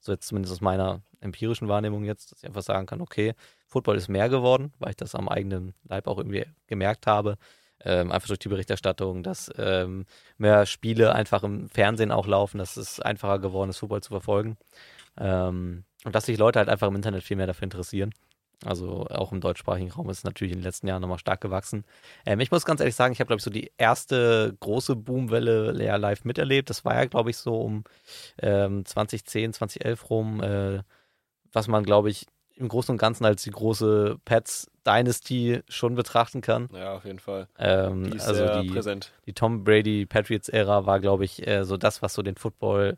[0.00, 3.34] So jetzt zumindest aus meiner empirischen Wahrnehmung jetzt, dass ich einfach sagen kann, okay,
[3.66, 7.36] Football ist mehr geworden, weil ich das am eigenen Leib auch irgendwie gemerkt habe.
[7.84, 10.04] Ähm, einfach durch die Berichterstattung, dass ähm,
[10.38, 14.58] mehr Spiele einfach im Fernsehen auch laufen, dass es einfacher geworden ist, Football zu verfolgen.
[15.18, 18.12] Ähm, und dass sich Leute halt einfach im Internet viel mehr dafür interessieren.
[18.64, 21.84] Also auch im deutschsprachigen Raum ist es natürlich in den letzten Jahren nochmal stark gewachsen.
[22.26, 25.82] Ähm, ich muss ganz ehrlich sagen, ich habe, glaube ich, so die erste große Boomwelle
[25.82, 26.68] ja live miterlebt.
[26.68, 27.84] Das war ja, glaube ich, so um
[28.42, 30.82] ähm, 2010, 2011 rum, äh,
[31.52, 32.26] was man, glaube ich,
[32.60, 36.68] im Großen und Ganzen als die große Pets Dynasty schon betrachten kann.
[36.72, 37.48] Ja, auf jeden Fall.
[37.58, 39.12] Ähm, die also die, präsent.
[39.26, 42.96] die Tom Brady Patriots Ära war, glaube ich, äh, so das, was so den Football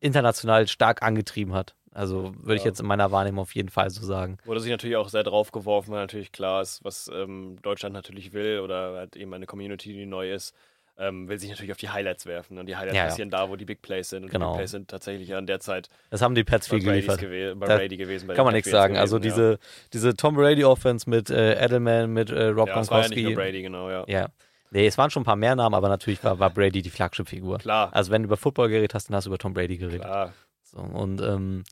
[0.00, 1.74] international stark angetrieben hat.
[1.92, 2.56] Also würde ja.
[2.56, 4.38] ich jetzt in meiner Wahrnehmung auf jeden Fall so sagen.
[4.44, 8.32] Wurde sich natürlich auch sehr drauf geworfen, weil natürlich klar ist, was ähm, Deutschland natürlich
[8.32, 10.54] will oder halt eben eine Community, die neu ist.
[10.96, 12.58] Ähm, will sich natürlich auf die Highlights werfen.
[12.58, 13.38] Und die Highlights ja, passieren ja.
[13.38, 14.24] da, wo die Big Plays sind.
[14.24, 14.46] Und genau.
[14.46, 15.88] die Big Plays sind tatsächlich an der Zeit.
[16.10, 17.18] Das haben die Pets viel geliefert.
[17.20, 18.26] Gew bei Brady gewesen.
[18.26, 18.96] Bei kann man nichts sagen.
[18.96, 19.88] Also gewesen, also diese, ja.
[19.92, 23.28] diese Tom Brady Offense mit äh, Edelman, mit äh, Rob ja, Gronkowski.
[23.28, 24.04] Ja Brady, genau, ja.
[24.06, 24.28] Ja.
[24.70, 27.58] Nee, es waren schon ein paar mehr Namen, aber natürlich war, war Brady die Flaggschiff-Figur.
[27.58, 27.90] Klar.
[27.92, 30.02] Also wenn du über Football geredet hast, dann hast du über Tom Brady geredet.
[30.02, 30.32] Klar.
[30.62, 31.62] So, und ähm,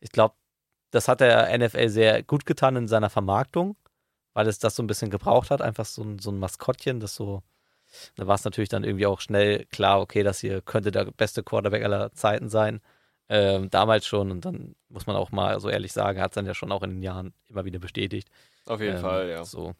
[0.00, 0.34] ich glaube,
[0.90, 3.76] das hat der NFL sehr gut getan in seiner Vermarktung,
[4.32, 5.60] weil es das so ein bisschen gebraucht hat.
[5.60, 7.42] Einfach so ein, so ein Maskottchen, das so
[8.16, 11.42] da war es natürlich dann irgendwie auch schnell klar, okay, das hier könnte der beste
[11.42, 12.80] Quarterback aller Zeiten sein.
[13.28, 16.46] Ähm, damals schon und dann muss man auch mal so ehrlich sagen, hat es dann
[16.46, 18.28] ja schon auch in den Jahren immer wieder bestätigt.
[18.66, 19.44] Auf jeden ähm, Fall, ja.
[19.44, 19.74] So.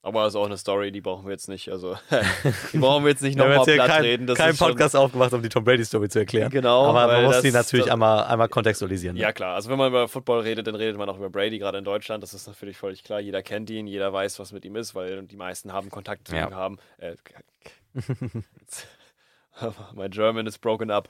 [0.00, 1.70] Aber das ist auch eine Story, die brauchen wir jetzt nicht.
[1.70, 1.96] Also,
[2.72, 4.26] die brauchen wir jetzt nicht nochmal platt kein, reden.
[4.26, 6.50] Das kein Podcast aufgemacht, um die Tom Brady-Story zu erklären.
[6.50, 6.86] Genau.
[6.86, 9.16] Aber man muss sie natürlich das, einmal, einmal kontextualisieren.
[9.16, 9.22] Ne?
[9.22, 9.56] Ja, klar.
[9.56, 12.22] Also, wenn man über Football redet, dann redet man auch über Brady, gerade in Deutschland.
[12.22, 13.20] Das ist natürlich völlig klar.
[13.20, 16.36] Jeder kennt ihn, jeder weiß, was mit ihm ist, weil die meisten haben Kontakt zu
[16.36, 16.46] ja.
[16.46, 16.78] ihm haben.
[16.98, 17.16] Äh,
[19.94, 21.08] My German is broken up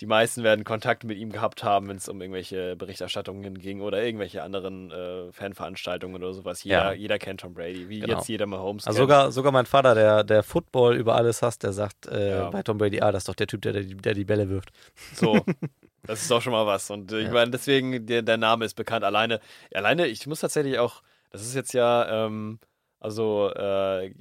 [0.00, 4.02] die meisten werden Kontakt mit ihm gehabt haben, wenn es um irgendwelche Berichterstattungen ging oder
[4.02, 6.62] irgendwelche anderen äh, Fanveranstaltungen oder sowas.
[6.62, 6.92] Jeder, ja.
[6.92, 8.18] jeder kennt Tom Brady, wie genau.
[8.18, 11.64] jetzt jeder mal Holmes also Sogar, sogar mein Vater, der, der Football über alles hasst,
[11.64, 12.50] der sagt äh, ja.
[12.50, 14.70] bei Tom Brady, ah, das ist doch der Typ, der, der, der die Bälle wirft.
[15.14, 15.44] So,
[16.04, 16.90] das ist doch schon mal was.
[16.90, 19.04] Und äh, ich meine, deswegen, der, der Name ist bekannt.
[19.04, 19.40] Alleine,
[19.74, 22.60] alleine, ich muss tatsächlich auch, das ist jetzt ja, ähm,
[23.00, 24.12] also, äh,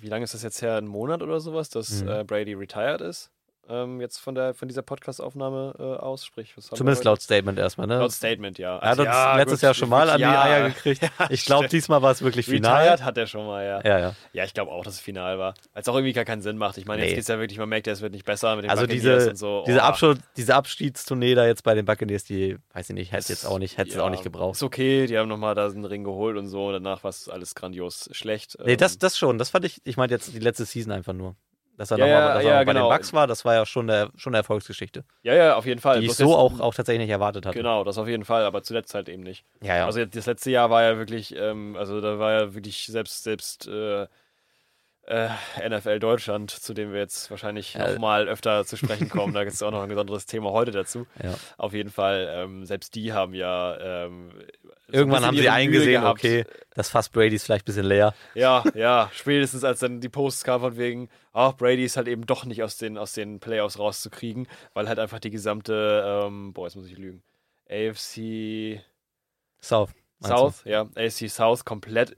[0.00, 0.76] wie lange ist das jetzt her?
[0.76, 2.08] Ein Monat oder sowas, dass mhm.
[2.08, 3.30] äh, Brady retired ist?
[3.68, 6.24] Ähm, jetzt von, der, von dieser Podcast-Aufnahme äh, aus?
[6.24, 7.98] Sprich, was Zumindest laut Statement erstmal, ne?
[7.98, 8.78] Laut Statement, ja.
[8.78, 11.02] Er hat uns ja, letztes gut, Jahr schon mal an die Eier gekriegt.
[11.18, 12.82] Ja, ich glaube, diesmal war es wirklich final.
[12.82, 13.80] Retired hat er schon mal, ja.
[13.84, 14.14] Ja, ja.
[14.32, 15.54] Ja, ich glaube auch, dass es final war.
[15.72, 16.78] Weil es auch irgendwie gar keinen Sinn macht.
[16.78, 17.08] Ich meine, nee.
[17.08, 18.82] jetzt geht es ja wirklich, man merkt ja, es wird nicht besser mit den also
[18.82, 19.60] Buccaneers diese, und so.
[19.60, 19.64] Oh.
[19.66, 23.28] Diese, Abschluss, diese Abschiedstournee da jetzt bei den Buccaneers, die, weiß ich nicht, hätte es
[23.28, 24.56] jetzt auch nicht, hätte ja, auch nicht gebraucht.
[24.56, 26.66] Ist okay, die haben nochmal da einen Ring geholt und so.
[26.68, 28.56] Und danach war es alles grandios schlecht.
[28.64, 29.38] Nee, das, ähm, das schon.
[29.38, 31.36] Das fand ich, ich meine jetzt die letzte Season einfach nur.
[31.76, 32.88] Dass er ja, nochmal ja, ja, bei genau.
[32.88, 35.04] den Bucks war, das war ja schon eine, schon eine Erfolgsgeschichte.
[35.22, 36.00] Ja, ja, auf jeden Fall.
[36.00, 37.56] Die ich so auch, auch tatsächlich nicht erwartet hatte.
[37.56, 39.44] Genau, das auf jeden Fall, aber zuletzt halt eben nicht.
[39.60, 39.86] Ja, ja.
[39.86, 43.66] Also das letzte Jahr war ja wirklich, ähm, also da war ja wirklich selbst, selbst
[43.66, 44.06] äh,
[45.06, 45.28] äh,
[45.68, 47.92] NFL Deutschland, zu dem wir jetzt wahrscheinlich ja.
[47.92, 49.34] nochmal öfter zu sprechen kommen.
[49.34, 51.06] da gibt es auch noch ein besonderes Thema heute dazu.
[51.22, 51.34] Ja.
[51.58, 54.06] Auf jeden Fall, ähm, selbst die haben ja.
[54.06, 54.32] Ähm,
[54.88, 58.14] so Irgendwann haben sie eingesehen, okay, das Fass Brady ist vielleicht ein bisschen leer.
[58.34, 62.26] Ja, ja, spätestens als dann die Posts kamen von wegen, ach, Brady ist halt eben
[62.26, 66.66] doch nicht aus den, aus den Playoffs rauszukriegen, weil halt einfach die gesamte, ähm, boah,
[66.66, 67.22] jetzt muss ich lügen,
[67.68, 68.80] AFC
[69.62, 69.90] South.
[70.22, 72.16] South, ja, AFC South komplett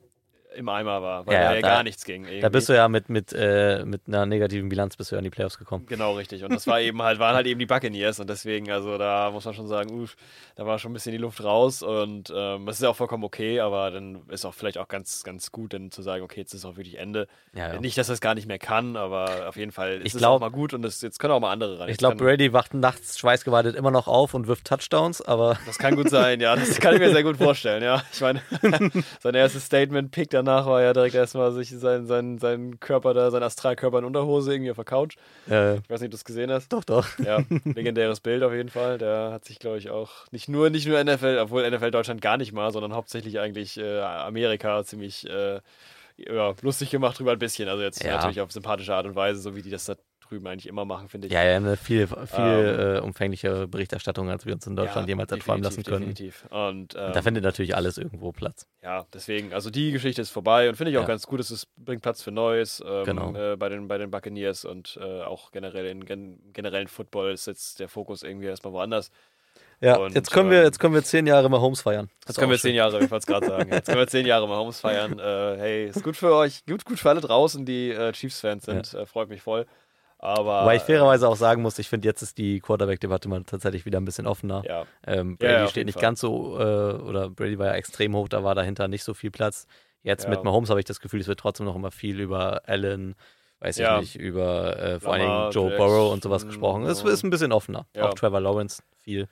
[0.57, 2.25] im Eimer war, weil ja, da ja gar nichts ging.
[2.25, 2.41] Irgendwie.
[2.41, 5.25] Da bist du ja mit, mit, äh, mit einer negativen Bilanz bist du ja in
[5.25, 5.87] die Playoffs gekommen.
[5.87, 6.45] Genau, richtig.
[6.45, 9.45] Und das war eben halt, waren halt eben die Buccaneers und deswegen, also da muss
[9.45, 10.17] man schon sagen, uff,
[10.57, 13.25] da war schon ein bisschen die Luft raus und ähm, das ist ja auch vollkommen
[13.25, 16.55] okay, aber dann ist auch vielleicht auch ganz, ganz gut, dann zu sagen, okay, jetzt
[16.55, 17.29] ist auch wirklich Ende.
[17.55, 17.81] Ja, ja.
[17.81, 20.41] Nicht, dass es gar nicht mehr kann, aber auf jeden Fall ist es glaub, auch
[20.41, 21.89] mal gut und das, jetzt können auch mal andere rein.
[21.89, 25.59] Ich glaube, Brady wacht nachts schweißgewartet immer noch auf und wirft Touchdowns, aber.
[25.67, 26.57] Das kann gut sein, ja.
[26.57, 28.03] Das kann ich mir sehr gut vorstellen, ja.
[28.13, 28.41] Ich meine,
[29.21, 33.43] sein erstes Statement-Pick danach war ja direkt erstmal sich seinen sein, sein Körper da, sein
[33.43, 35.17] Astralkörper in Unterhose irgendwie auf der Couch.
[35.47, 35.75] Ja.
[35.75, 36.73] Ich weiß nicht, ob du es gesehen hast.
[36.73, 37.07] Doch, doch.
[37.19, 38.99] Ja, legendäres Bild auf jeden Fall.
[38.99, 42.37] Der hat sich, glaube ich, auch nicht nur, nicht nur NFL, obwohl NFL Deutschland gar
[42.37, 45.61] nicht mal, sondern hauptsächlich eigentlich äh, Amerika ziemlich äh,
[46.17, 47.69] ja, lustig gemacht drüber ein bisschen.
[47.69, 48.15] Also jetzt ja.
[48.15, 49.95] natürlich auf sympathische Art und Weise, so wie die das da
[50.29, 51.33] drüben eigentlich immer machen, finde ich.
[51.33, 55.13] Ja, ja, eine viel, viel ähm, äh, umfängliche Berichterstattung, als wir uns in Deutschland ja,
[55.13, 56.09] jemals erträumen lassen können.
[56.09, 56.45] Definitiv.
[56.51, 58.67] Und, ähm, da findet natürlich alles irgendwo Platz.
[58.83, 61.09] Ja, deswegen, also die Geschichte ist vorbei und finde ich auch ja.
[61.09, 63.35] ganz gut, dass es bringt Platz für Neues ähm, genau.
[63.35, 67.47] äh, bei, den, bei den Buccaneers und äh, auch generell in gen generellen Football ist
[67.47, 69.11] jetzt der Fokus irgendwie erstmal woanders.
[69.81, 72.09] Ja, und, jetzt, können wir, ähm, jetzt können wir zehn Jahre mal Homes feiern.
[72.27, 73.71] Jetzt können wir zehn Jahre, ich wollte es gerade sagen.
[73.71, 75.19] Jetzt können wir zehn Jahre mal Homes feiern.
[75.27, 78.93] Äh, hey, ist gut für euch, gut, gut für alle draußen, die äh, Chiefs-Fans sind.
[78.93, 79.01] Ja.
[79.01, 79.67] Äh, freut mich voll.
[80.27, 83.87] Aber, Weil ich fairerweise auch sagen muss, ich finde, jetzt ist die Quarterback-Debatte mal tatsächlich
[83.87, 84.65] wieder ein bisschen offener.
[84.67, 84.85] Ja.
[85.07, 86.03] Ähm, Brady ja, steht nicht Fall.
[86.03, 89.31] ganz so, äh, oder Brady war ja extrem hoch, da war dahinter nicht so viel
[89.31, 89.69] Platz.
[90.03, 90.31] Jetzt ja.
[90.31, 93.15] mit Mahomes habe ich das Gefühl, es wird trotzdem noch immer viel über Allen,
[93.61, 96.87] weiß ich nicht, über äh, vor allen Dingen Joe Burrow und sowas gesprochen.
[96.87, 97.87] Es ist ein bisschen offener.
[97.97, 99.29] Auch Trevor Lawrence viel.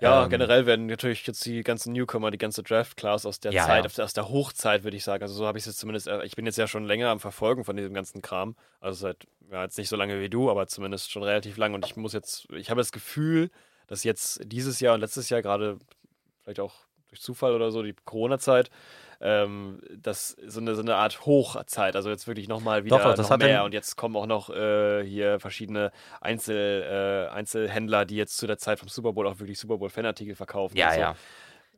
[0.00, 3.66] Ja, ähm, generell werden natürlich jetzt die ganzen Newcomer, die ganze Draft-Class aus der ja,
[3.66, 4.04] Zeit, ja.
[4.04, 5.22] aus der Hochzeit, würde ich sagen.
[5.22, 7.20] Also so habe ich es jetzt zumindest, äh, ich bin jetzt ja schon länger am
[7.20, 8.56] Verfolgen von diesem ganzen Kram.
[8.80, 11.74] Also seit, ja, jetzt nicht so lange wie du, aber zumindest schon relativ lang.
[11.74, 13.50] Und ich muss jetzt, ich habe das Gefühl,
[13.86, 15.78] dass jetzt dieses Jahr und letztes Jahr gerade,
[16.42, 16.74] vielleicht auch
[17.08, 18.70] durch Zufall oder so, die Corona-Zeit,
[19.22, 23.30] ähm, das so eine, so eine Art Hochzeit, also jetzt wirklich nochmal wieder Doch, das
[23.30, 28.36] noch mehr und jetzt kommen auch noch äh, hier verschiedene Einzel, äh, Einzelhändler, die jetzt
[28.36, 30.76] zu der Zeit vom Super Bowl auch wirklich Super Bowl-Fanartikel verkaufen.
[30.76, 31.00] Ja, so.
[31.00, 31.16] ja.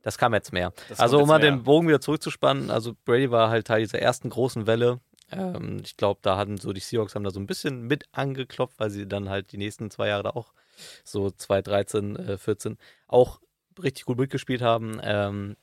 [0.03, 0.73] Das kam jetzt mehr.
[0.89, 4.31] Das also um mal den Bogen wieder zurückzuspannen, also Brady war halt Teil dieser ersten
[4.31, 7.83] großen Welle Ähm, ich glaube, da hatten so die Seahawks haben da so ein bisschen
[7.83, 10.53] mit angeklopft, weil sie dann halt die nächsten zwei Jahre da auch
[11.05, 13.41] so 2013, äh, 14 auch
[13.83, 15.01] richtig gut mitgespielt haben.
[15.03, 15.57] Ähm,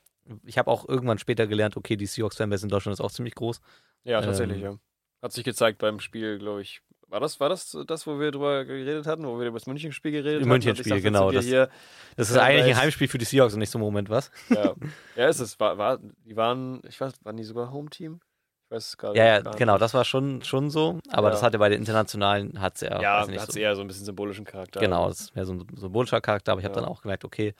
[0.45, 3.61] ich habe auch irgendwann später gelernt, okay, die Seahawks-Fanbase in Deutschland ist auch ziemlich groß.
[4.03, 4.77] Ja, tatsächlich, ähm, ja.
[5.21, 6.81] Hat sich gezeigt beim Spiel, glaube ich.
[7.07, 10.11] War das, war das das, wo wir drüber geredet hatten, wo wir über das München-Spiel
[10.11, 10.49] geredet haben?
[10.49, 11.29] München-Spiel, genau.
[11.29, 14.31] Das, das ist eigentlich ein Heimspiel für die Seahawks und nicht so ein Moment, was?
[14.49, 14.73] Ja,
[15.17, 15.59] ja ist es.
[15.59, 18.21] War, war, die waren, ich weiß, waren die sogar Home-Team?
[18.63, 20.99] Ich weiß es gar, ja, ja, gar genau, das war schon, schon so.
[21.09, 21.31] Aber ja.
[21.31, 23.01] das hatte bei den internationalen, hat es ja.
[23.01, 23.59] Ja, hat es so.
[23.59, 24.79] eher so ein bisschen symbolischen Charakter.
[24.79, 27.53] Genau, das ist mehr so ein symbolischer Charakter, aber ich habe dann auch gemerkt, okay,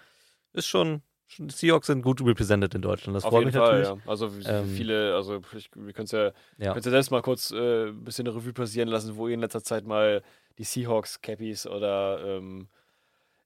[0.54, 1.02] ist schon,
[1.38, 3.16] Seahawks sind gut represented in Deutschland.
[3.16, 4.04] Das Auf freut mich Fall, natürlich.
[4.06, 4.10] Ja.
[4.12, 6.76] Also ähm, viele, also ich, wir können es ja, ja.
[6.76, 9.64] ja selbst mal kurz äh, ein bisschen eine Revue passieren lassen, wo ihr in letzter
[9.64, 10.24] Zeit mal
[10.58, 12.68] die Seahawks Cappies oder ähm,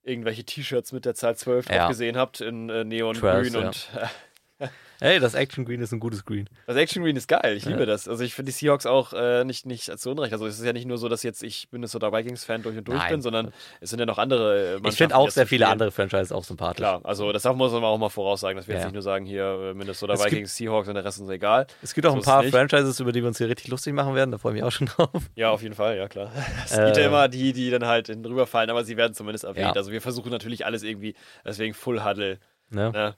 [0.03, 1.87] irgendwelche T-Shirts mit der Zahl 12 ja.
[1.87, 3.89] gesehen habt in äh, Neongrün und
[5.01, 6.49] Hey, das Action Green ist ein gutes Green.
[6.67, 7.85] Das Action Green ist geil, ich liebe ja.
[7.85, 8.07] das.
[8.07, 10.31] Also ich finde die Seahawks auch äh, nicht, nicht zu Unrecht.
[10.31, 12.97] Also es ist ja nicht nur so, dass jetzt ich Minnesota Vikings-Fan durch und durch
[12.97, 13.11] Nein.
[13.11, 16.31] bin, sondern es sind ja noch andere äh, Ich finde auch sehr viele andere Franchises
[16.31, 16.77] auch sympathisch.
[16.77, 18.79] Klar, also das darf man auch mal voraussagen, dass wir ja.
[18.79, 21.67] jetzt nicht nur sagen, hier äh, Minnesota es Vikings, Seahawks und der Rest ist egal.
[21.81, 24.15] Es gibt auch so ein paar Franchises, über die wir uns hier richtig lustig machen
[24.15, 25.09] werden, da freue ich mich auch schon drauf.
[25.35, 26.31] Ja, auf jeden Fall, ja klar.
[26.63, 29.65] Es äh, gibt ja immer die, die dann halt rüberfallen, aber sie werden zumindest erwähnt.
[29.65, 29.73] Ja.
[29.73, 32.39] Also wir versuchen natürlich alles irgendwie, deswegen Full Huddle.
[32.69, 33.15] Ne?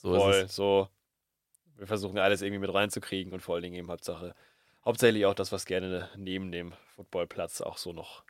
[0.00, 0.56] So Voll, ist es.
[0.56, 0.88] so
[1.80, 4.34] wir versuchen alles irgendwie mit reinzukriegen und vor allen Dingen eben Hauptsache,
[4.84, 8.22] hauptsächlich auch das, was gerne neben dem Footballplatz auch so noch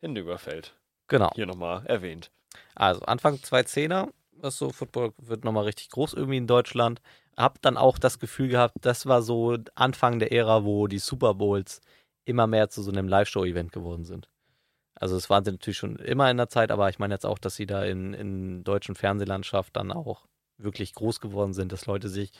[0.00, 0.74] hinüberfällt.
[1.08, 1.30] Genau.
[1.34, 2.30] Hier nochmal erwähnt.
[2.74, 7.02] Also Anfang 2010er, was so Football wird nochmal richtig groß irgendwie in Deutschland.
[7.36, 11.34] Hab dann auch das Gefühl gehabt, das war so Anfang der Ära, wo die Super
[11.34, 11.82] Bowls
[12.24, 14.28] immer mehr zu so einem Live-Show-Event geworden sind.
[14.94, 17.38] Also es waren sie natürlich schon immer in der Zeit, aber ich meine jetzt auch,
[17.38, 20.26] dass sie da in, in deutschen Fernsehlandschaft dann auch
[20.58, 22.30] wirklich groß geworden sind, dass Leute sich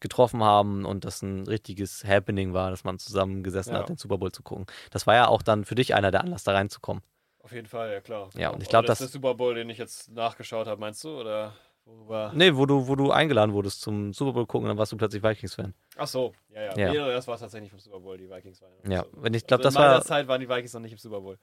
[0.00, 3.80] getroffen haben und das ein richtiges Happening war, dass man zusammengesessen ja.
[3.80, 4.66] hat, den Super Bowl zu gucken.
[4.90, 7.02] Das war ja auch dann für dich einer der Anlass, da reinzukommen.
[7.44, 8.30] Auf jeden Fall, ja klar.
[8.34, 11.04] Ja, und ich glaube, das ist der Super Bowl, den ich jetzt nachgeschaut habe, meinst
[11.04, 11.20] du?
[11.20, 11.52] Oder
[11.84, 12.32] worüber?
[12.34, 15.22] Nee, wo du, wo du eingeladen wurdest zum Super Bowl gucken, dann warst du plötzlich
[15.22, 15.74] Vikings-Fan.
[15.96, 16.76] Ach so, ja, ja.
[16.76, 16.90] ja.
[16.90, 18.72] Nee, das war tatsächlich vom Super Bowl, die Vikings waren.
[18.90, 19.22] Ja, so.
[19.22, 19.84] wenn ich glaube, also das war.
[19.84, 21.38] In meiner Zeit waren die Vikings noch nicht im Super Bowl.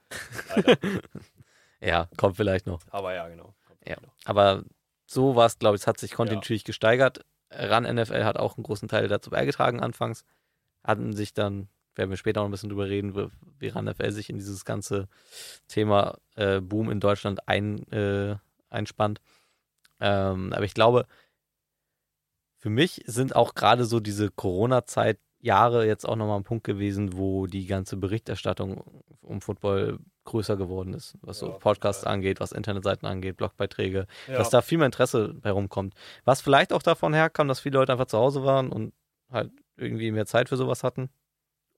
[1.81, 2.81] ja, kommt vielleicht noch.
[2.89, 3.53] Aber ja, genau.
[3.85, 4.63] Ja, aber
[5.11, 6.65] so war es, glaube ich, es hat sich kontinuierlich ja.
[6.65, 7.25] gesteigert.
[7.49, 10.23] RAN NFL hat auch einen großen Teil dazu beigetragen anfangs.
[10.83, 14.29] Hatten sich dann, werden wir später noch ein bisschen drüber reden, wie RAN NFL sich
[14.29, 15.07] in dieses ganze
[15.67, 18.37] Thema äh, Boom in Deutschland ein, äh,
[18.69, 19.19] einspannt.
[19.99, 21.05] Ähm, aber ich glaube,
[22.57, 27.17] für mich sind auch gerade so diese Corona-Zeit Jahre jetzt auch nochmal ein Punkt gewesen,
[27.17, 32.11] wo die ganze Berichterstattung um Football größer geworden ist, was ja, so Podcasts ja.
[32.11, 34.37] angeht, was Internetseiten angeht, Blogbeiträge, ja.
[34.37, 35.95] dass da viel mehr Interesse bei rumkommt.
[36.25, 38.93] Was vielleicht auch davon herkam, dass viele Leute einfach zu Hause waren und
[39.29, 41.09] halt irgendwie mehr Zeit für sowas hatten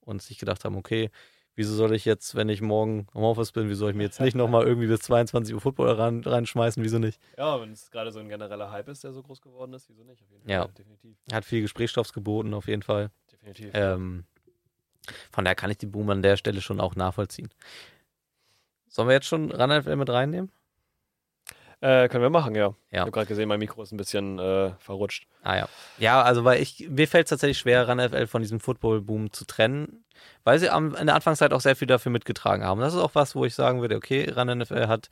[0.00, 1.10] und sich gedacht haben, okay,
[1.56, 4.20] wieso soll ich jetzt, wenn ich morgen im Office bin, wieso soll ich mir jetzt
[4.20, 7.20] nicht nochmal irgendwie bis 22 Uhr Football ran, reinschmeißen, wieso nicht?
[7.38, 10.04] Ja, wenn es gerade so ein genereller Hype ist, der so groß geworden ist, wieso
[10.04, 10.22] nicht?
[10.22, 11.16] Auf jeden Fall, ja, definitiv.
[11.32, 13.10] Hat viel Gesprächsstoffs geboten, auf jeden Fall.
[13.30, 13.70] Definitiv.
[13.72, 14.24] Ähm,
[15.30, 17.50] von daher kann ich die Boom an der Stelle schon auch nachvollziehen.
[18.94, 20.52] Sollen wir jetzt schon RAN mit reinnehmen?
[21.80, 22.68] Äh, können wir machen, ja.
[22.68, 22.74] ja.
[22.92, 25.26] Ich habe gerade gesehen, mein Mikro ist ein bisschen äh, verrutscht.
[25.42, 25.68] Ah ja.
[25.98, 30.04] Ja, also weil ich, mir fällt es tatsächlich schwer, RAN von diesem Football-Boom zu trennen,
[30.44, 32.80] weil sie am, in der Anfangszeit auch sehr viel dafür mitgetragen haben.
[32.80, 35.10] Das ist auch was, wo ich sagen würde, okay, RAN hat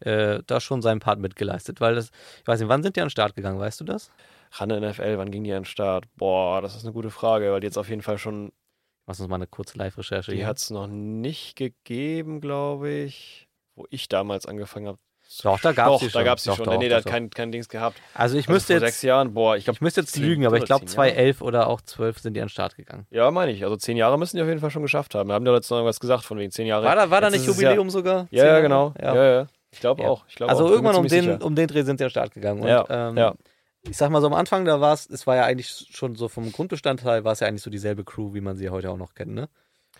[0.00, 2.10] äh, da schon seinen Part mitgeleistet, weil das,
[2.42, 4.10] ich weiß nicht, wann sind die an den Start gegangen, weißt du das?
[4.52, 6.04] RAN NFL, wann ging die an den Start?
[6.16, 8.52] Boah, das ist eine gute Frage, weil die jetzt auf jeden Fall schon
[9.06, 10.32] Machst uns mal eine kurze Live-Recherche.
[10.32, 14.98] Die hat es noch nicht gegeben, glaube ich, wo ich damals angefangen habe.
[15.42, 16.20] Doch, da gab es sie schon.
[16.20, 16.64] Da gab es schon.
[16.64, 18.00] Doch, nee, der hat kein, kein Dings gehabt.
[18.14, 18.94] Also ich also müsste vor jetzt.
[18.94, 19.76] sechs Jahren, boah, ich glaube.
[19.76, 22.50] Ich müsste jetzt lügen, aber ich glaube 2011 oder auch 12 sind die an den
[22.50, 23.06] Start gegangen.
[23.10, 23.64] Ja, meine ich.
[23.64, 25.28] Also zehn Jahre müssen die auf jeden Fall schon geschafft haben.
[25.28, 26.84] Wir haben ja letztens noch irgendwas gesagt, von wegen zehn Jahre.
[26.84, 28.28] War da, war da nicht Jubiläum ja, sogar?
[28.30, 28.94] Ja, ja, genau.
[29.00, 29.24] Ja, ja.
[29.24, 29.46] ja.
[29.72, 30.24] Ich glaube auch.
[30.28, 30.70] Ich glaub also auch.
[30.70, 32.62] irgendwann um den, um den Dreh sind sie an den Start gegangen.
[32.62, 33.34] Und, ja, ähm, ja
[33.88, 36.28] ich sag mal so am Anfang, da war es, es war ja eigentlich schon so
[36.28, 39.14] vom Grundbestandteil, war es ja eigentlich so dieselbe Crew, wie man sie heute auch noch
[39.14, 39.48] kennt, ne?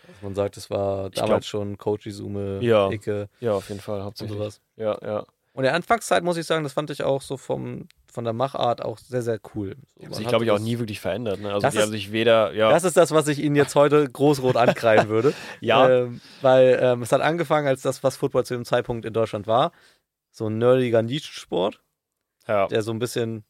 [0.07, 3.29] Also man sagt, es war damals glaub, schon Coach Izume, ja, Icke.
[3.39, 4.37] Ja, auf jeden Fall, hauptsächlich.
[4.37, 4.61] Und sowas.
[4.75, 5.25] Ja, ja.
[5.55, 8.33] Und in der Anfangszeit, muss ich sagen, das fand ich auch so vom, von der
[8.33, 9.77] Machart auch sehr, sehr cool.
[9.77, 11.39] So, die haben sich, glaube ich, auch nie wirklich verändert.
[11.39, 11.53] Ne?
[11.53, 12.69] Also die ist, haben sich weder, ja.
[12.69, 15.33] Das ist das, was ich Ihnen jetzt heute großrot ankreiden würde.
[15.61, 15.89] ja.
[15.89, 19.47] Ähm, weil ähm, es hat angefangen als das, was Football zu dem Zeitpunkt in Deutschland
[19.47, 19.71] war.
[20.29, 21.81] So ein nerdiger Nischensport.
[22.47, 22.67] Ja.
[22.67, 23.45] Der so ein bisschen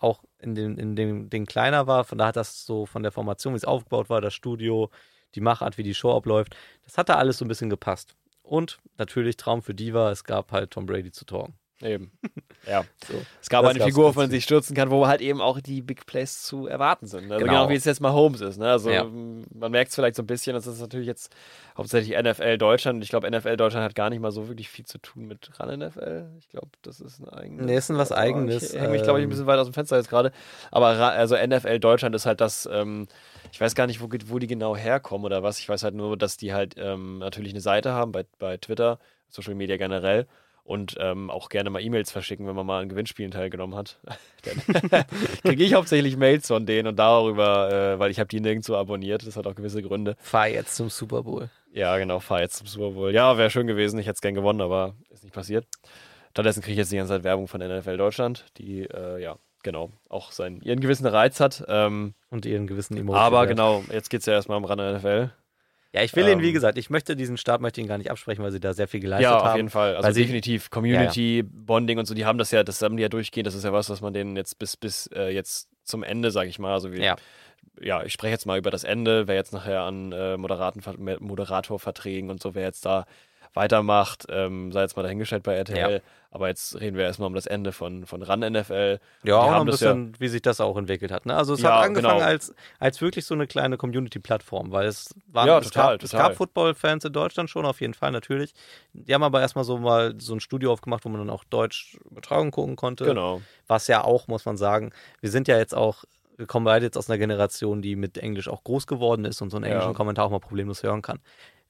[0.00, 2.04] auch in dem, in dem Ding kleiner war.
[2.04, 4.90] Von da hat das so von der Formation, wie es aufgebaut war, das Studio,
[5.34, 8.16] die Machart, wie die Show abläuft, das hat da alles so ein bisschen gepasst.
[8.42, 11.59] Und natürlich Traum für Diva, es gab halt Tom Brady zu talken.
[11.82, 12.10] Eben.
[12.66, 12.84] Ja.
[13.08, 13.14] So.
[13.40, 15.60] Es gab das eine Figur, auf die man sich stürzen kann, wo halt eben auch
[15.60, 17.32] die Big Plays zu erwarten sind.
[17.32, 18.58] Also genau, genau wie es jetzt mal Holmes ist.
[18.58, 18.70] Ne?
[18.70, 19.04] Also ja.
[19.04, 21.34] man merkt es vielleicht so ein bisschen, das ist natürlich jetzt
[21.74, 22.96] hauptsächlich NFL Deutschland.
[22.96, 25.50] Und ich glaube, NFL Deutschland hat gar nicht mal so wirklich viel zu tun mit
[25.58, 26.26] RAN NFL.
[26.38, 27.64] Ich glaube, das ist ein eigenes.
[27.64, 28.74] Nee, ist ein was eigenes.
[28.74, 30.30] Ich hänge mich, glaube ich, ein bisschen weit aus dem Fenster jetzt gerade.
[30.70, 33.08] Aber also NFL Deutschland ist halt das, ähm,
[33.52, 35.58] ich weiß gar nicht, wo, wo die genau herkommen oder was.
[35.58, 38.98] Ich weiß halt nur, dass die halt ähm, natürlich eine Seite haben bei, bei Twitter,
[39.30, 40.26] Social Media generell
[40.64, 43.98] und ähm, auch gerne mal E-Mails verschicken, wenn man mal an Gewinnspielen teilgenommen hat.
[44.42, 45.04] Dann
[45.42, 49.26] kriege ich hauptsächlich Mails von denen und darüber, äh, weil ich habe die nirgendwo abonniert.
[49.26, 50.16] Das hat auch gewisse Gründe.
[50.20, 51.50] Fahr jetzt zum Super Bowl.
[51.72, 53.12] Ja, genau, fahr jetzt zum Super Bowl.
[53.12, 53.98] Ja, wäre schön gewesen.
[53.98, 55.66] Ich hätte es gern gewonnen, aber ist nicht passiert.
[56.30, 59.90] Stattdessen kriege ich jetzt die ganze Zeit Werbung von NFL Deutschland, die, äh, ja, genau,
[60.08, 61.64] auch seinen, ihren gewissen Reiz hat.
[61.68, 63.24] Ähm, und ihren gewissen Emotionen.
[63.24, 65.30] Aber genau, jetzt geht es ja erstmal um Run NFL.
[65.92, 68.10] Ja, ich will ähm, ihn, wie gesagt, ich möchte diesen Start möchte ihn gar nicht
[68.10, 69.34] absprechen, weil sie da sehr viel geleistet haben.
[69.34, 69.96] Ja, auf haben, jeden Fall.
[69.96, 70.70] Also definitiv.
[70.70, 71.50] Community, ja, ja.
[71.52, 73.46] Bonding und so, die haben das ja, das haben die ja durchgehend.
[73.46, 76.46] Das ist ja was, was man denen jetzt bis, bis äh, jetzt zum Ende, sag
[76.46, 77.16] ich mal, also wie, ja.
[77.80, 82.40] ja, ich spreche jetzt mal über das Ende, wer jetzt nachher an äh, Moderatorverträgen und
[82.40, 83.04] so, wer jetzt da
[83.54, 85.94] weitermacht, ähm, sei jetzt mal dahingestellt bei RTL.
[85.94, 86.00] Ja.
[86.32, 89.00] Aber jetzt reden wir erstmal um das Ende von, von RAN NFL.
[89.24, 91.26] Ja, auch ein bisschen, ja, wie sich das auch entwickelt hat.
[91.26, 91.34] Ne?
[91.34, 92.24] Also es ja, hat angefangen genau.
[92.24, 96.36] als, als wirklich so eine kleine Community-Plattform, weil es waren, ja, es, gab, es gab
[96.36, 98.54] Football-Fans in Deutschland schon, auf jeden Fall natürlich.
[98.92, 101.98] Die haben aber erstmal so mal so ein Studio aufgemacht, wo man dann auch Deutsch
[102.08, 103.06] Übertragung gucken konnte.
[103.06, 103.42] Genau.
[103.66, 106.04] Was ja auch, muss man sagen, wir sind ja jetzt auch
[106.36, 109.50] wir kommen beide jetzt aus einer Generation, die mit Englisch auch groß geworden ist und
[109.50, 109.94] so einen englischen ja.
[109.94, 111.18] Kommentar auch mal problemlos hören kann.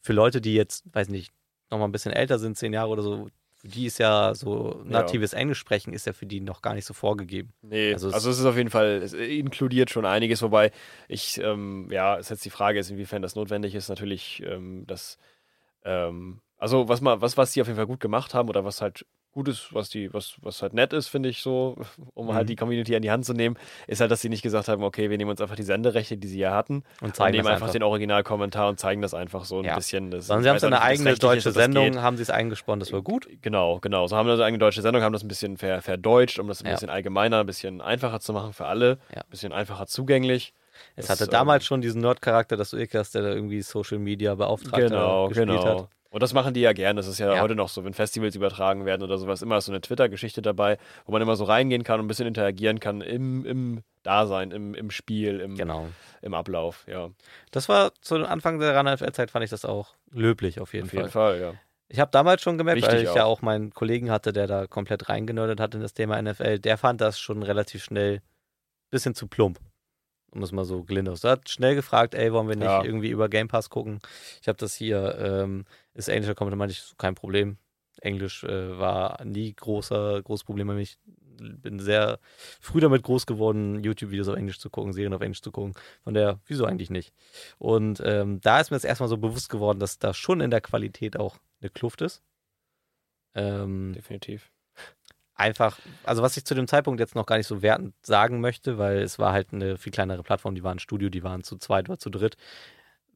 [0.01, 1.33] Für Leute, die jetzt, weiß nicht,
[1.71, 3.29] noch mal ein bisschen älter sind, zehn Jahre oder so,
[3.61, 5.39] für die ist ja so natives ja.
[5.39, 7.53] Englisch sprechen, ist ja für die noch gar nicht so vorgegeben.
[7.61, 10.73] Nee, also, also es ist auf jeden Fall, es inkludiert schon einiges, wobei
[11.09, 15.19] ich, ähm, ja, es jetzt die Frage ist, inwiefern das notwendig ist, natürlich, ähm, dass,
[15.85, 18.81] ähm, also was, mal, was, was die auf jeden Fall gut gemacht haben oder was
[18.81, 21.77] halt Gutes, was die, was, was halt nett ist, finde ich so,
[22.15, 22.35] um halt mhm.
[22.35, 24.83] halt die Community an die Hand zu nehmen, ist halt, dass sie nicht gesagt haben,
[24.83, 27.63] okay, wir nehmen uns einfach die Senderechte, die sie ja hatten, und zeigen nehmen einfach,
[27.63, 29.77] einfach, den Originalkommentar und zeigen das einfach so ein ja.
[29.77, 30.11] bisschen.
[30.11, 33.03] Das, Sondern sie haben so eine eigene deutsche Sendung, haben sie es eingesponnen, das war
[33.03, 33.29] gut.
[33.43, 34.07] Genau, genau.
[34.07, 36.63] So haben sie eine eigene deutsche Sendung, haben das ein bisschen ver, verdeutscht, um das
[36.63, 36.73] ein ja.
[36.73, 39.21] bisschen allgemeiner, ein bisschen einfacher zu machen für alle, ja.
[39.21, 40.55] ein bisschen einfacher zugänglich.
[40.97, 43.99] Es das, hatte damals ähm, schon diesen Nerd-Charakter, dass du Ilkas, der da irgendwie Social
[43.99, 45.81] Media Beauftragter genau, gespielt genau.
[45.83, 45.89] hat.
[46.11, 46.97] Und das machen die ja gern.
[46.97, 49.71] Das ist ja, ja, heute noch so, wenn Festivals übertragen werden oder sowas, immer so
[49.71, 53.47] eine Twitter-Geschichte dabei, wo man immer so reingehen kann und ein bisschen interagieren kann im,
[53.47, 55.89] im Dasein, im, im Spiel, im, genau.
[56.21, 57.11] im Ablauf, ja.
[57.53, 60.99] Das war zu Anfang der RAN-NFL-Zeit fand ich das auch löblich auf jeden auf Fall.
[60.99, 61.55] Auf jeden Fall, ja.
[61.89, 63.17] Ich habe damals schon gemerkt, Wichtig weil ich auch.
[63.17, 66.79] ja auch meinen Kollegen hatte, der da komplett reingenördet hat in das Thema NFL, der
[66.79, 69.61] fand das schon relativ schnell ein bisschen zu plump
[70.33, 71.25] um es mal so gelinde aus.
[71.25, 72.85] Er hat schnell gefragt, ey, wollen wir nicht ja.
[72.85, 74.01] irgendwie über Game Pass gucken?
[74.41, 75.65] Ich habe das hier, ähm,
[75.95, 77.59] ist englischer Content, meinte ich, kein Problem.
[78.01, 80.83] Englisch äh, war nie großer, großes Problem bei mir.
[80.83, 80.99] Ich
[81.39, 82.19] bin sehr
[82.61, 85.75] früh damit groß geworden, YouTube-Videos auf Englisch zu gucken, Serien auf Englisch zu gucken.
[86.03, 87.13] Von der, wieso eigentlich nicht?
[87.59, 90.61] Und ähm, da ist mir jetzt erstmal so bewusst geworden, dass da schon in der
[90.61, 92.23] Qualität auch eine Kluft ist.
[93.35, 94.51] Ähm, Definitiv
[95.41, 98.79] einfach, also was ich zu dem Zeitpunkt jetzt noch gar nicht so wertend sagen möchte,
[98.79, 101.57] weil es war halt eine viel kleinere Plattform, die waren ein Studio, die waren zu
[101.57, 102.37] zweit oder zu dritt.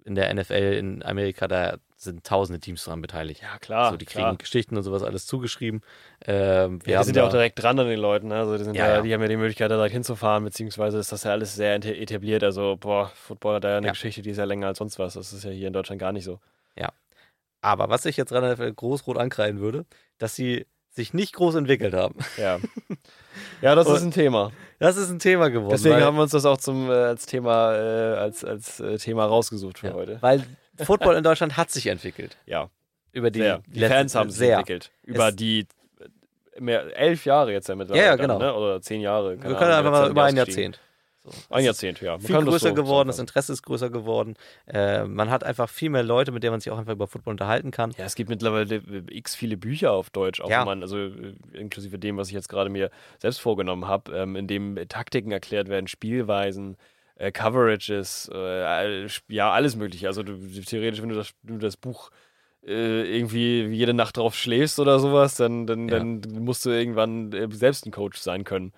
[0.07, 3.41] In der NFL in Amerika, da sind tausende Teams dran beteiligt.
[3.43, 3.91] Ja, klar.
[3.91, 4.37] So, die kriegen klar.
[4.37, 5.81] Geschichten und sowas alles zugeschrieben.
[6.27, 8.29] Ähm, wir ja, die sind ja auch direkt dran an den Leuten.
[8.29, 8.37] Ne?
[8.37, 11.11] Also die, sind ja, ja, die haben ja die Möglichkeit, da direkt hinzufahren, beziehungsweise ist
[11.11, 12.45] das ja alles sehr etabliert.
[12.45, 13.93] Also, boah, Football hat da ja eine ja.
[13.93, 15.15] Geschichte, die ist ja länger als sonst was.
[15.15, 16.39] Das ist ja hier in Deutschland gar nicht so.
[16.77, 16.93] Ja.
[17.63, 19.87] Aber was ich jetzt relativ groß-rot ankreiden würde,
[20.19, 22.17] dass sie sich nicht groß entwickelt haben.
[22.37, 22.59] Ja.
[23.61, 24.53] Ja, das ist ein Thema.
[24.79, 25.73] Das ist ein Thema geworden.
[25.73, 29.25] Deswegen haben wir uns das auch zum, äh, als Thema, äh, als, als äh, Thema
[29.25, 30.19] rausgesucht für ja, heute.
[30.21, 30.45] Weil
[30.79, 32.37] Football in Deutschland hat sich entwickelt.
[32.47, 32.71] Ja.
[33.13, 33.63] Über die, sehr.
[33.67, 34.59] die Fans haben sich sehr.
[34.59, 34.93] entwickelt.
[35.05, 35.67] Über es die
[36.59, 38.05] mehr, elf Jahre jetzt ja mittlerweile.
[38.05, 38.39] Ja, ja genau.
[38.39, 38.55] Dann, ne?
[38.55, 39.41] Oder zehn Jahre.
[39.43, 40.81] Wir können einfach mal über ein Jahrzehnt.
[41.25, 41.31] So.
[41.49, 42.13] Ein Jahrzehnt, ja.
[42.13, 44.35] Man viel größer so geworden, das Interesse ist größer geworden.
[44.67, 47.33] Äh, man hat einfach viel mehr Leute, mit denen man sich auch einfach über Football
[47.33, 47.93] unterhalten kann.
[47.97, 50.67] Ja, es gibt mittlerweile x viele Bücher auf Deutsch, auch ja.
[50.67, 54.47] man, also äh, inklusive dem, was ich jetzt gerade mir selbst vorgenommen habe, ähm, in
[54.47, 56.77] dem Taktiken erklärt werden, Spielweisen,
[57.17, 60.09] äh, Coverages, äh, ja, alles mögliche.
[60.09, 62.11] Also du, theoretisch, wenn du das, du das Buch
[62.67, 65.99] äh, irgendwie jede Nacht drauf schläfst oder sowas, dann, dann, ja.
[65.99, 68.73] dann musst du irgendwann äh, selbst ein Coach sein können.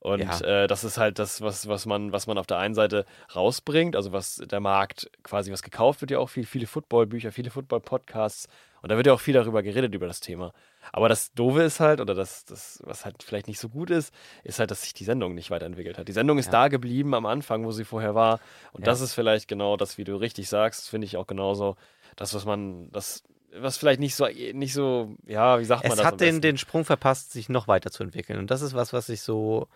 [0.00, 0.40] Und ja.
[0.40, 3.96] äh, das ist halt das, was, was, man, was man auf der einen Seite rausbringt,
[3.96, 8.48] also was der Markt quasi, was gekauft wird ja auch viel, viele Footballbücher, viele Football-Podcasts
[8.80, 10.52] und da wird ja auch viel darüber geredet, über das Thema.
[10.92, 14.14] Aber das Doofe ist halt, oder das, das, was halt vielleicht nicht so gut ist,
[14.44, 16.08] ist halt, dass sich die Sendung nicht weiterentwickelt hat.
[16.08, 16.52] Die Sendung ist ja.
[16.52, 18.40] da geblieben am Anfang, wo sie vorher war.
[18.72, 18.86] Und ja.
[18.86, 21.76] das ist vielleicht genau das, wie du richtig sagst, finde ich auch genauso.
[22.16, 25.96] Das, was man, das was vielleicht nicht so, nicht so, ja, wie sagt man es
[25.96, 26.06] das?
[26.06, 28.38] Es hat den, den Sprung verpasst, sich noch weiterzuentwickeln.
[28.38, 29.68] Und das ist was, was ich so,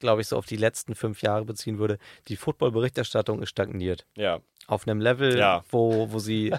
[0.00, 1.98] glaube ich, so auf die letzten fünf Jahre beziehen würde.
[2.28, 4.06] Die Football-Berichterstattung ist stagniert.
[4.16, 4.40] Ja.
[4.66, 5.64] Auf einem Level, ja.
[5.70, 6.52] wo, wo sie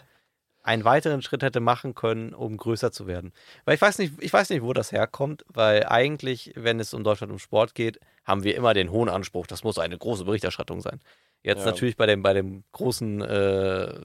[0.64, 3.34] einen weiteren Schritt hätte machen können, um größer zu werden.
[3.66, 7.04] Weil ich weiß nicht, ich weiß nicht, wo das herkommt, weil eigentlich, wenn es um
[7.04, 10.82] Deutschland um Sport geht, haben wir immer den hohen Anspruch, das muss eine große Berichterstattung
[10.82, 11.00] sein.
[11.42, 11.66] Jetzt ja.
[11.66, 14.02] natürlich bei dem, bei dem großen, äh,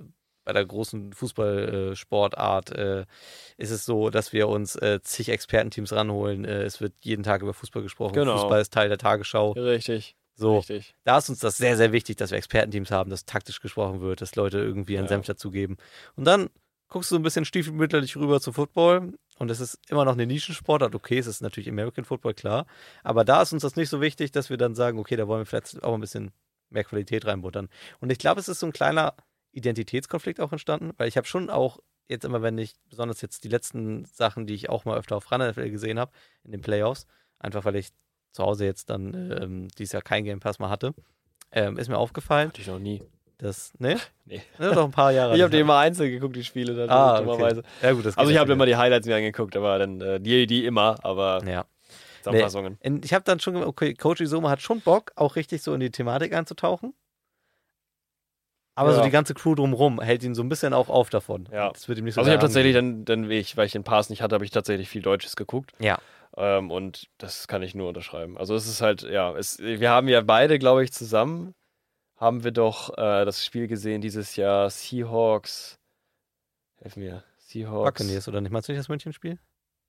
[0.46, 3.04] bei der großen Fußballsportart äh,
[3.58, 6.44] ist es so, dass wir uns äh, zig Expertenteams ranholen.
[6.44, 8.14] Äh, es wird jeden Tag über Fußball gesprochen.
[8.14, 8.38] Genau.
[8.38, 9.52] Fußball ist Teil der Tagesschau.
[9.52, 10.16] Richtig.
[10.36, 10.94] So, Richtig.
[11.04, 14.20] da ist uns das sehr, sehr wichtig, dass wir Expertenteams haben, dass taktisch gesprochen wird,
[14.20, 15.08] dass Leute irgendwie einen ja.
[15.08, 15.78] Senf dazugeben.
[16.14, 16.48] Und dann
[16.88, 20.94] guckst du ein bisschen stiefelmütterlich rüber zu Football und es ist immer noch eine Nischensportart.
[20.94, 22.66] Okay, es ist natürlich American Football, klar.
[23.02, 25.40] Aber da ist uns das nicht so wichtig, dass wir dann sagen, okay, da wollen
[25.40, 26.30] wir vielleicht auch ein bisschen
[26.70, 27.68] mehr Qualität reinbuttern.
[28.00, 29.14] Und ich glaube, es ist so ein kleiner
[29.56, 31.78] Identitätskonflikt auch entstanden, weil ich habe schon auch
[32.08, 35.30] jetzt immer, wenn ich, besonders jetzt die letzten Sachen, die ich auch mal öfter auf
[35.32, 36.12] Run gesehen habe,
[36.44, 37.06] in den Playoffs,
[37.38, 37.88] einfach weil ich
[38.32, 40.94] zu Hause jetzt dann ähm, dieses Jahr kein Game Pass mal hatte,
[41.52, 42.48] ähm, ist mir aufgefallen.
[42.48, 43.02] Hatte ich noch nie.
[43.38, 43.98] Das, ne?
[44.24, 44.42] Nee.
[44.58, 45.36] Ja, doch ein paar Jahre.
[45.36, 46.74] ich habe die immer einzeln geguckt, die Spiele.
[46.74, 47.62] Dann ah, okay.
[47.80, 50.66] Ja, gut, also ich habe immer die Highlights mir angeguckt, aber dann äh, die, die
[50.66, 51.64] immer, aber ja.
[52.22, 52.78] Zusammenfassungen.
[52.82, 53.00] Nee.
[53.04, 55.90] Ich habe dann schon, okay, Coach Isoma hat schon Bock, auch richtig so in die
[55.90, 56.92] Thematik einzutauchen.
[58.76, 58.96] Aber ja.
[58.96, 61.48] so die ganze Crew drumherum hält ihn so ein bisschen auch auf davon.
[61.50, 61.70] Ja.
[61.70, 63.84] Das wird ihm nicht so Also ich habe tatsächlich dann, dann ich, weil ich den
[63.84, 65.72] Pass nicht hatte, habe ich tatsächlich viel Deutsches geguckt.
[65.78, 65.98] Ja.
[66.36, 68.36] Ähm, und das kann ich nur unterschreiben.
[68.36, 71.54] Also es ist halt, ja, es, wir haben ja beide, glaube ich, zusammen,
[72.16, 75.78] haben wir doch äh, das Spiel gesehen dieses Jahr, Seahawks,
[76.82, 77.84] helfen mir, Seahawks.
[77.84, 78.52] Buccaneers, oder nicht?
[78.52, 79.38] Meinst du nicht das München-Spiel?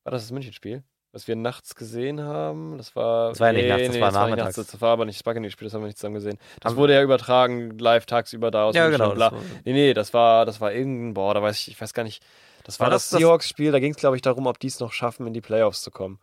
[0.06, 0.84] War das das München-Spiel?
[1.18, 3.30] Was wir nachts gesehen haben, das war.
[3.30, 4.56] Das war ja nicht nachts, das nee, war nachmittags.
[4.56, 6.38] Nachts, das war aber nicht das Buccaneers-Spiel, das haben wir nicht zusammen gesehen.
[6.60, 9.16] Das haben wurde ja übertragen, live tagsüber da aus Ja, genau.
[9.16, 9.34] Bla.
[9.66, 12.24] Nee, nee, das war, das war irgendein, boah, da weiß ich, ich weiß gar nicht.
[12.66, 14.80] Das war, war das, das Seahawks-Spiel, da ging es, glaube ich, darum, ob die es
[14.80, 16.20] noch schaffen, in die Playoffs zu kommen.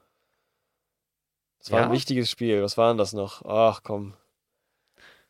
[1.59, 1.87] Das war ja?
[1.87, 2.63] ein wichtiges Spiel.
[2.63, 3.45] Was war denn das noch?
[3.45, 4.15] Ach komm.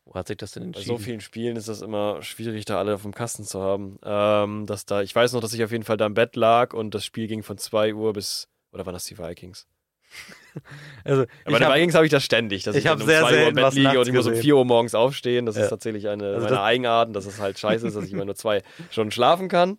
[0.05, 0.89] Wo hat sich das denn entschieden?
[0.89, 3.99] Bei so vielen Spielen ist das immer schwierig, da alle auf dem Kasten zu haben.
[4.05, 6.75] Ähm, dass da, ich weiß noch, dass ich auf jeden Fall da im Bett lag
[6.75, 8.49] und das Spiel ging von 2 Uhr bis.
[8.75, 9.67] Oder waren das die Vikings?
[11.05, 13.55] also, bei den Vikings habe ich das ständig, dass ich, ich um 2 Uhr im
[13.55, 15.47] Bett liege und ich muss um 4 Uhr morgens aufstehen.
[15.47, 15.65] Das ja.
[15.65, 18.35] ist tatsächlich eine also meiner Eigenarten, dass es halt scheiße ist, dass ich immer nur
[18.35, 19.79] zwei Stunden schlafen kann.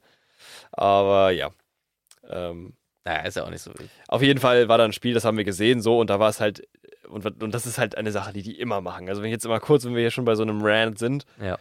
[0.72, 1.52] Aber ja.
[2.28, 2.74] Ähm,
[3.06, 3.89] naja, ist ja auch nicht so wichtig.
[4.08, 6.30] Auf jeden Fall war da ein Spiel, das haben wir gesehen, so, und da war
[6.30, 6.68] es halt,
[7.08, 9.08] und, und das ist halt eine Sache, die die immer machen.
[9.08, 11.26] Also, wenn ich jetzt immer kurz, wenn wir hier schon bei so einem Rant sind,
[11.39, 11.60] ja.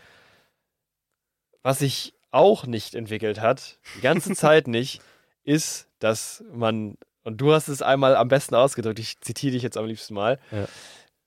[1.63, 5.03] was sich auch nicht entwickelt hat, die ganze Zeit nicht,
[5.45, 9.77] ist, dass man, und du hast es einmal am besten ausgedrückt, ich zitiere dich jetzt
[9.77, 10.67] am liebsten mal, ja.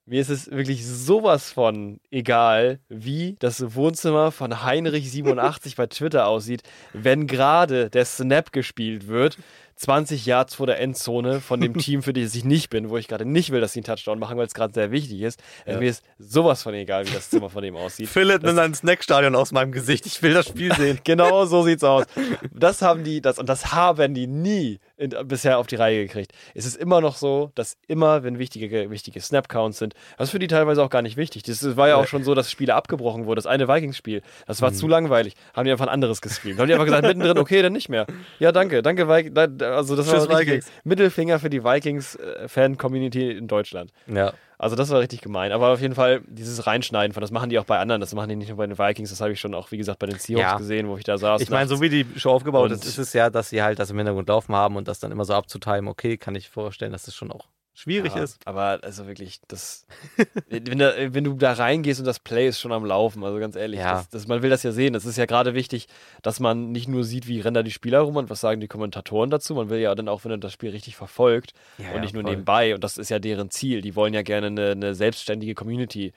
[0.10, 6.64] Mir ist es wirklich sowas von egal, wie das Wohnzimmer von Heinrich87 bei Twitter aussieht,
[6.94, 9.38] wenn gerade der Snap gespielt wird
[9.78, 13.08] 20 Yards vor der Endzone von dem Team, für das ich nicht bin, wo ich
[13.08, 15.42] gerade nicht will, dass sie einen Touchdown machen, weil es gerade sehr wichtig ist.
[15.66, 15.80] Also ja.
[15.84, 18.10] mir ist sowas von egal, wie das Zimmer von dem aussieht.
[18.10, 20.06] Philipp nimmt ein Snackstadion aus meinem Gesicht.
[20.06, 21.00] Ich will das Spiel sehen.
[21.04, 22.06] genau so sieht's aus.
[22.52, 26.34] Das haben die, das, und das haben die nie in, bisher auf die Reihe gekriegt.
[26.54, 30.40] Es ist immer noch so, dass immer, wenn wichtige, wichtige Snap-Counts sind, das ist für
[30.40, 31.44] die teilweise auch gar nicht wichtig.
[31.44, 33.38] Das war ja auch schon so, dass Spiele abgebrochen wurden.
[33.38, 34.76] Das eine Vikings-Spiel, das war mhm.
[34.76, 35.36] zu langweilig.
[35.54, 36.60] Haben die einfach ein anderes gespielt.
[36.60, 38.06] Haben die einfach gesagt, mittendrin, okay, dann nicht mehr.
[38.40, 40.72] Ja, danke, danke, Vikings also das Tschüss, war Vikings.
[40.84, 43.92] Mittelfinger für die Vikings-Fan-Community in Deutschland.
[44.08, 44.34] Ja.
[44.60, 45.52] Also das war richtig gemein.
[45.52, 48.30] Aber auf jeden Fall dieses Reinschneiden von, das machen die auch bei anderen, das machen
[48.30, 50.18] die nicht nur bei den Vikings, das habe ich schon auch, wie gesagt, bei den
[50.18, 50.58] Seahawks ja.
[50.58, 51.42] gesehen, wo ich da saß.
[51.42, 53.92] Ich meine, so wie die Show aufgebaut ist, ist es ja, dass sie halt das
[53.92, 57.04] im Hintergrund laufen haben und das dann immer so abzutimen, okay, kann ich vorstellen, dass
[57.04, 57.48] das schon auch
[57.78, 58.40] schwierig ja, ist.
[58.46, 59.86] Aber also wirklich, das,
[60.50, 63.56] wenn, da, wenn, du da reingehst und das Play ist schon am Laufen, also ganz
[63.56, 63.94] ehrlich, ja.
[63.94, 64.96] das, das, man will das ja sehen.
[64.96, 65.88] Es ist ja gerade wichtig,
[66.24, 68.68] dass man nicht nur sieht, wie rennen da die Spieler rum und was sagen die
[68.68, 69.54] Kommentatoren dazu.
[69.54, 72.24] Man will ja dann auch, wenn er das Spiel richtig verfolgt ja, und nicht nur
[72.24, 72.32] voll.
[72.32, 72.74] nebenbei.
[72.74, 73.82] Und das ist ja deren Ziel.
[73.82, 76.14] Die wollen ja gerne eine, eine selbstständige Community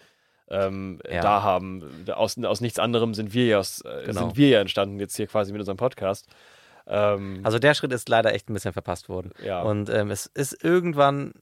[0.48, 2.06] ähm, da haben.
[2.12, 4.20] Aus, aus nichts anderem sind wir ja aus, äh, Genau.
[4.20, 6.26] sind wir ja entstanden jetzt hier quasi mit unserem Podcast.
[6.86, 9.30] Ähm, Also der Schritt ist leider echt ein bisschen verpasst worden.
[9.44, 9.62] ja.
[9.62, 11.32] Und ähm, es ist irgendwann,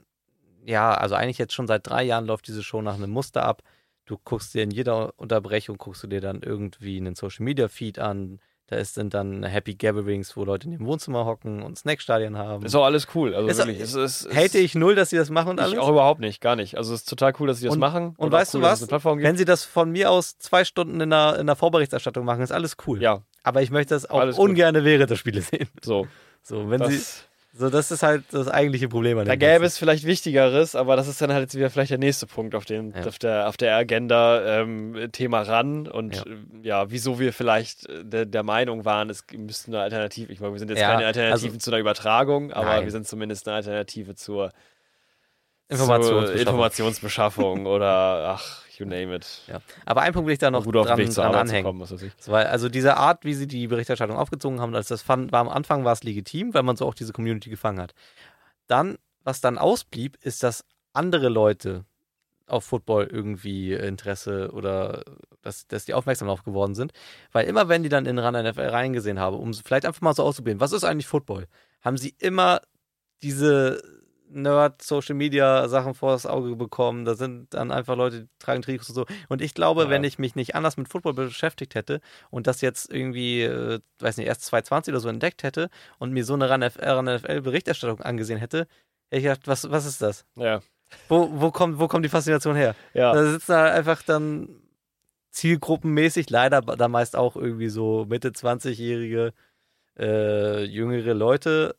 [0.69, 3.63] ja, also eigentlich jetzt schon seit drei Jahren läuft diese Show nach einem Muster ab.
[4.07, 7.99] Du guckst dir in jeder Unterbrechung, guckst du dir dann irgendwie einen Social Media Feed
[7.99, 8.41] an.
[8.71, 12.67] Da ist, sind dann Happy Gatherings, wo Leute in dem Wohnzimmer hocken und Snackstadien haben.
[12.67, 13.35] ist auch alles cool.
[13.35, 13.81] Also Ist- wirklich.
[13.81, 15.73] Es, es, Hate ich null, dass sie das machen und alles.
[15.73, 16.77] Ich auch überhaupt nicht, gar nicht.
[16.77, 18.15] Also es ist total cool, dass sie das Und- machen.
[18.19, 19.05] und auch weißt du cool, dass was?
[19.05, 22.53] Wenn sie das von mir aus zwei Stunden in der, in der Vorberichterstattung machen, ist
[22.53, 23.01] alles cool.
[23.01, 24.51] Ja, Aber ich möchte das auch Alles gut.
[24.51, 25.69] ungern während der Spiele sehen.
[25.83, 26.07] so.
[26.43, 29.19] So, wenn sie, Das, So, das ist halt das eigentliche Problem.
[29.19, 31.99] An da gäbe es vielleicht Wichtigeres, aber das ist dann halt jetzt wieder vielleicht der
[31.99, 33.07] nächste Punkt auf, dem, ja.
[33.07, 36.25] auf, der, auf der Agenda ähm, Thema ran und ja.
[36.63, 36.91] Ja.
[36.91, 40.59] wieso wir vielleicht äh, der, der Meinung waren, es müsste eine Alternative, ich meine, wir
[40.59, 42.85] sind jetzt ja, keine Alternativen also, zu einer Übertragung, aber nein.
[42.85, 44.53] wir sind zumindest eine Alternative zur
[45.69, 49.43] Informationsbeschaffung, Informationsbeschaffung oder ach, you name it.
[49.47, 49.61] Ja.
[49.87, 51.65] Aber ein Punkt will ich da noch dran, dran anhängen.
[51.65, 51.97] Kommen, so,
[52.33, 55.49] weil, also diese Art, wie sie die Berichterstattung aufgezogen haben, als das fand, war am
[55.49, 57.95] Anfang war es legitim, weil man so auch diese Community gefangen hat.
[58.67, 61.85] Dann, was dann ausblieb, ist, dass andere Leute
[62.47, 65.05] auf Football irgendwie Interesse oder
[65.43, 66.93] dass, dass die aufmerksam darauf geworden sind.
[67.33, 70.23] Weil immer, wenn die dann in Run NFL reingesehen haben, um vielleicht einfach mal so
[70.23, 71.47] auszuprobieren, was ist eigentlich Football,
[71.83, 72.63] haben sie immer
[73.23, 73.83] diese
[74.31, 77.05] Nerd-Social-Media-Sachen vor das Auge bekommen.
[77.05, 79.07] Da sind dann einfach Leute, die tragen Trikots und so.
[79.29, 79.91] Und ich glaube, ja.
[79.91, 82.01] wenn ich mich nicht anders mit Football beschäftigt hätte
[82.31, 86.25] und das jetzt irgendwie, äh, weiß nicht, erst 2020 oder so entdeckt hätte und mir
[86.25, 88.67] so eine RNFL-Berichterstattung angesehen hätte,
[89.11, 90.25] hätte ich gedacht, was, was ist das?
[90.37, 90.61] Ja.
[91.09, 92.75] Wo, wo, kommt, wo kommt die Faszination her?
[92.95, 93.13] Ja.
[93.13, 94.49] Da sitzen da einfach dann
[95.31, 99.33] zielgruppenmäßig, leider da meist auch irgendwie so Mitte 20-jährige,
[99.99, 101.77] äh, jüngere Leute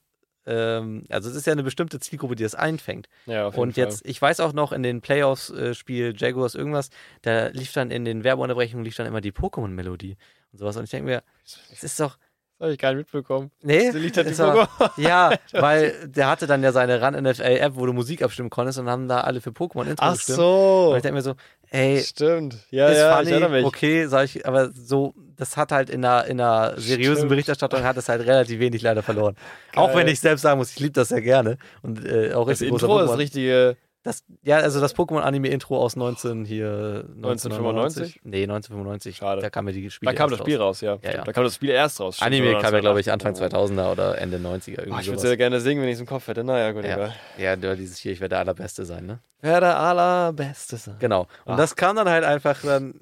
[0.50, 3.08] ähm, also es ist ja eine bestimmte Zielgruppe, die das einfängt.
[3.28, 4.12] Ja, auf jeden Und jetzt, Fall.
[4.12, 6.90] ich weiß auch noch in den Playoffs-Spiel äh, Jaguars irgendwas,
[7.22, 10.18] da lief dann in den Werbeunterbrechungen lief dann immer die Pokémon-Melodie
[10.52, 10.76] und sowas.
[10.76, 11.24] Und ich denke mir,
[11.72, 12.18] es ist doch.
[12.58, 13.52] Das habe ich gar nicht mitbekommen.
[13.62, 13.90] Nee.
[13.92, 17.94] liegt halt war, ja, weil der hatte dann ja seine Run NFL App, wo du
[17.94, 20.38] Musik abstimmen konntest und haben da alle für Pokémon Intro Ach gestimmt.
[20.40, 20.90] so.
[20.90, 21.36] Und ich denke mir so,
[21.72, 22.02] ey.
[22.02, 22.58] Stimmt.
[22.70, 23.66] Ja, ja, funny, ich erinnere mich.
[23.66, 27.30] Okay, sag ich, aber so das hat halt in einer, in einer seriösen Stimmt.
[27.30, 29.36] Berichterstattung hat es halt relativ wenig leider verloren.
[29.72, 29.84] Geil.
[29.84, 31.58] Auch wenn ich selbst sagen muss, ich liebe das sehr gerne.
[31.82, 33.78] Und äh, auch das Intro ist richtige.
[34.10, 37.06] Das, ja, also das Pokémon-Anime-Intro aus 19 hier.
[37.18, 38.22] 1995?
[38.24, 39.18] Nee, 1995.
[39.18, 39.40] Schade.
[39.40, 40.98] Da kam ja die Spiele Da kam das Spiel raus, raus ja.
[41.04, 41.24] ja, ja.
[41.24, 42.20] Da kam das Spiel erst raus.
[42.20, 44.80] Anime kam ja, glaube ich, Anfang 2000er oder Ende 90er.
[44.80, 46.44] Irgendwie oh, ich würde sehr gerne singen, wenn ich es im Kopf hätte.
[46.44, 46.96] Naja, gut, ja.
[46.96, 47.16] egal.
[47.38, 49.20] Ja, dieses hier, ich werde der Allerbeste sein, ne?
[49.42, 50.96] Werde der Allerbeste sein.
[50.98, 51.28] Genau.
[51.46, 51.58] Und Ach.
[51.58, 53.02] das kam dann halt einfach dann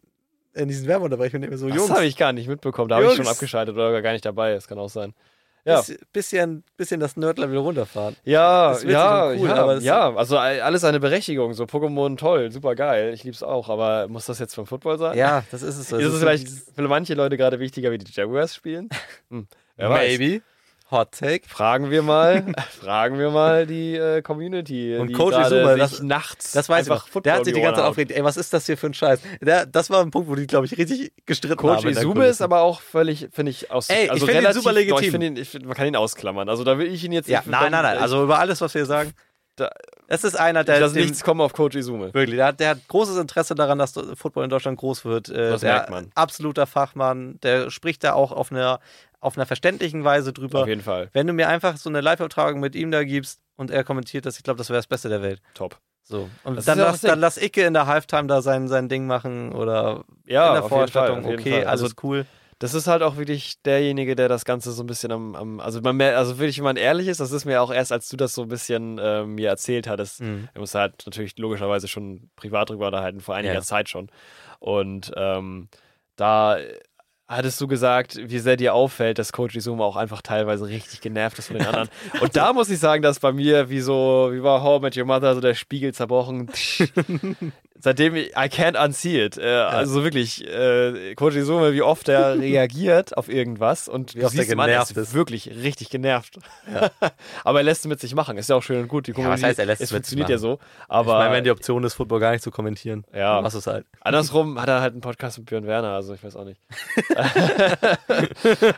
[0.56, 1.88] in diesen Werbeunterbrechungen immer so, Jungs.
[1.88, 2.90] Das habe ich gar nicht mitbekommen.
[2.90, 4.56] Da habe ich schon abgeschaltet oder gar nicht dabei.
[4.56, 5.14] Das kann auch sein.
[5.68, 5.84] Ja.
[6.14, 8.16] Bisschen, bisschen das Nerd-Level runterfahren.
[8.24, 11.54] Ja, ja, cool, ja, ja, also alles eine Berechtigung.
[11.54, 15.18] So Pokémon toll, super geil, ich lieb's auch, aber muss das jetzt vom Football sein?
[15.18, 15.90] Ja, das ist es.
[15.90, 18.90] Das ist, es vielleicht für manche Leute gerade wichtiger, wie die Jaguars spielen?
[19.30, 19.46] Hm.
[19.78, 20.36] Maybe.
[20.36, 20.42] Weiß.
[20.90, 21.50] Hot Take.
[21.50, 22.46] Fragen wir mal,
[22.80, 24.96] fragen wir mal die äh, Community.
[24.96, 27.10] Und Coach Izuma, das nachts das weiß ich noch.
[27.22, 28.12] Der hat sich die ganze Zeit aufgeregt.
[28.12, 29.20] Ey, was ist das hier für ein Scheiß?
[29.42, 31.94] Der, das war ein Punkt, wo die, glaube ich, richtig gestritten Coach haben.
[31.94, 33.90] Coach Izuma ist aber auch völlig, finde ich, aus.
[33.90, 35.12] Ey, also ich finde ihn super legitim.
[35.12, 36.48] Doch, ihn, find, man kann ihn ausklammern.
[36.48, 37.28] Also da will ich ihn jetzt.
[37.28, 37.98] Ja, nein, nein, nein.
[37.98, 39.14] Also über alles, was wir sagen.
[39.58, 39.72] Da,
[40.08, 40.80] es ist einer, der.
[40.80, 42.14] Das nichts kommen auf Coach Izume.
[42.14, 45.30] Wirklich, der hat, der hat großes Interesse daran, dass Football in Deutschland groß wird.
[45.30, 46.12] Äh, das merkt man.
[46.14, 47.40] Absoluter Fachmann.
[47.42, 48.80] Der spricht da auch auf einer
[49.28, 50.62] auf einer verständlichen Weise drüber.
[50.62, 51.10] Auf jeden Fall.
[51.14, 54.38] Wenn du mir einfach so eine Live-Übertragung mit ihm da gibst und er kommentiert das,
[54.38, 55.42] ich glaube, das wäre das Beste der Welt.
[55.54, 55.80] Top.
[56.04, 56.30] So.
[56.44, 60.06] Und dann lass, dann lass Icke in der Halftime da sein, sein Ding machen oder
[60.26, 61.26] ja, in der Vorstellung.
[61.26, 62.26] Okay, alles also, cool.
[62.60, 65.80] Das ist halt auch wirklich derjenige, der das Ganze so ein bisschen am, am also
[65.82, 68.18] man mehr, also wirklich, wenn man ehrlich ist, das ist mir auch erst, als du
[68.18, 70.50] das so ein bisschen äh, mir erzählt hattest, mhm.
[70.54, 73.62] wir mussten halt natürlich logischerweise schon privat drüber unterhalten, vor einiger ja.
[73.62, 74.10] Zeit schon.
[74.60, 75.68] Und ähm,
[76.16, 76.58] da
[77.28, 81.40] hattest du gesagt, wie sehr dir auffällt, dass Coach Izuma auch einfach teilweise richtig genervt
[81.40, 81.90] ist von den anderen.
[82.22, 85.06] Und da muss ich sagen, dass bei mir, wie so, wie war How Met Your
[85.06, 86.50] Mother, so der Spiegel zerbrochen.
[87.80, 89.38] Seitdem ich, I can't unsee it.
[89.38, 89.68] Äh, ja.
[89.68, 94.46] Also wirklich, äh, Coach Izuma, wie oft er reagiert auf irgendwas und wie oft er
[94.46, 95.14] genervt ist.
[95.14, 96.38] Wirklich richtig genervt.
[96.74, 96.90] Ja.
[97.44, 98.38] aber er lässt es mit sich machen.
[98.38, 99.08] Ist ja auch schön und gut.
[99.08, 100.60] Die ja, was heißt, er lässt es funktioniert ja so.
[100.88, 103.42] Aber ich meine, wenn die Option ist, Football gar nicht zu kommentieren, ja.
[103.42, 103.86] machst du es halt.
[104.02, 106.60] Andersrum hat er halt einen Podcast mit Björn Werner, also ich weiß auch nicht.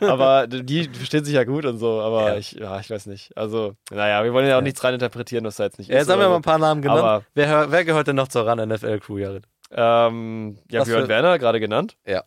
[0.02, 2.36] aber die verstehen sich ja gut und so, aber ja.
[2.36, 3.36] Ich, ja, ich weiß nicht.
[3.36, 6.02] Also, naja, wir wollen ja auch nichts reininterpretieren, was da jetzt nicht ja, ist.
[6.02, 7.24] Jetzt haben wir mal ein paar Namen genannt.
[7.34, 8.58] Wer, wer gehört denn noch zur RAN
[8.90, 9.44] NFL-Crew, Jared?
[9.72, 11.08] Ähm, ja, was Björn für...
[11.08, 11.96] Werner, gerade genannt.
[12.06, 12.24] Ja.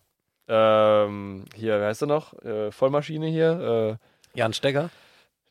[0.47, 2.33] Ähm, hier, wer heißt er noch?
[2.43, 3.99] Äh, Vollmaschine hier.
[4.33, 4.89] Äh, Jan Stecker.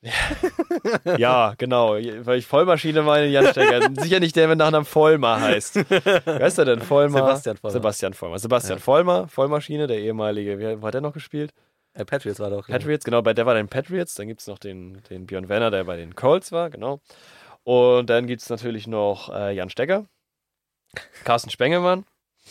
[1.16, 1.92] ja, genau.
[1.92, 3.88] Weil ich Vollmaschine meine, Jan Stecker.
[4.00, 5.76] Sicher nicht der, wenn Nachnamen Vollmer heißt.
[5.88, 6.80] Wer ist der denn?
[6.80, 7.18] Vollmer?
[7.18, 7.72] Sebastian Vollmer.
[7.72, 8.38] Sebastian Vollmer.
[8.38, 8.82] Sebastian ja.
[8.82, 10.58] Vollmer, Vollmaschine, der ehemalige.
[10.58, 11.52] Wie, wo hat der noch gespielt?
[11.94, 12.66] Äh, Patriots war doch.
[12.66, 13.22] Patriots, genau.
[13.22, 14.14] Bei der war den Patriots.
[14.14, 17.00] Dann gibt es noch den, den Björn Werner, der bei den Colts war, genau.
[17.64, 20.06] Und dann gibt es natürlich noch äh, Jan Stecker,
[21.24, 22.04] Carsten Spengemann.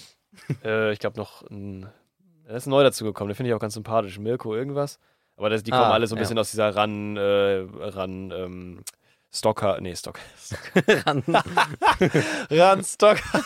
[0.64, 1.90] äh, ich glaube noch ein.
[2.46, 4.20] Er ist neu dazugekommen, den finde ich auch ganz sympathisch.
[4.20, 5.00] Mirko irgendwas.
[5.38, 8.84] Aber das, die kommen ah, alle so ein bisschen aus dieser Ran, äh, Ran, ähm,
[9.34, 10.22] Stocker, nee, Stocker.
[11.06, 11.24] Ran,
[12.52, 13.44] Ran Stocker.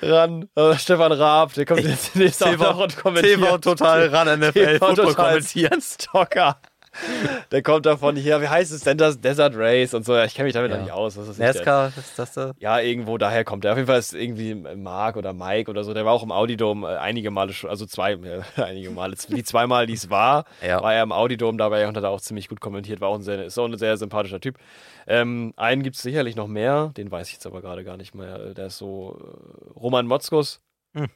[0.00, 3.40] Ran, äh, Stefan Raab, der kommt jetzt nächste Woche und kommentiert.
[3.40, 5.80] TV total ran NFL TV Football kommentieren.
[5.80, 6.60] Stocker.
[7.50, 9.20] der kommt davon hier, wie heißt es denn das?
[9.20, 10.18] Desert Race und so.
[10.18, 10.78] Ich kenne mich damit ja.
[10.78, 11.16] nicht aus.
[11.16, 12.52] Was ist NASCAR, ist das da?
[12.58, 13.72] Ja, irgendwo daher kommt der.
[13.72, 15.94] Auf jeden Fall ist irgendwie Mark oder Mike oder so.
[15.94, 19.16] Der war auch im Audidom äh, einige Male schon, also zwei, äh, einige Male.
[19.28, 20.82] Die zweimal, die es war, ja.
[20.82, 23.00] war er im Audidom dabei und hat da auch ziemlich gut kommentiert.
[23.00, 24.58] War auch ein sehr, ist auch ein sehr sympathischer Typ.
[25.06, 28.14] Ähm, einen gibt es sicherlich noch mehr, den weiß ich jetzt aber gerade gar nicht
[28.14, 28.54] mehr.
[28.54, 30.60] Der ist so äh, Roman Motzkus.
[30.94, 31.08] Hm.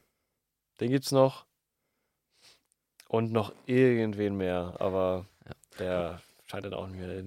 [0.80, 1.46] Den gibt es noch.
[3.08, 5.26] Und noch irgendwen mehr, aber.
[5.78, 7.24] Der scheint dann auch nicht mehr.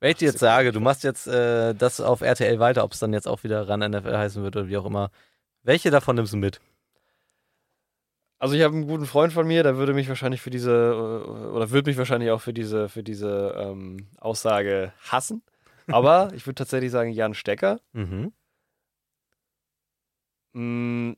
[0.00, 2.98] Wenn ich dir jetzt sage, du machst jetzt äh, das auf RTL weiter, ob es
[2.98, 5.10] dann jetzt auch wieder ran NFL heißen wird oder wie auch immer.
[5.62, 6.60] Welche davon nimmst du mit?
[8.38, 11.28] Also ich habe einen guten Freund von mir, der würde mich wahrscheinlich für diese äh,
[11.50, 15.42] oder würde mich wahrscheinlich auch für diese für diese ähm, Aussage hassen.
[15.86, 17.80] Aber ich würde tatsächlich sagen Jan Stecker.
[17.92, 18.32] Mhm.
[20.54, 21.12] Mm,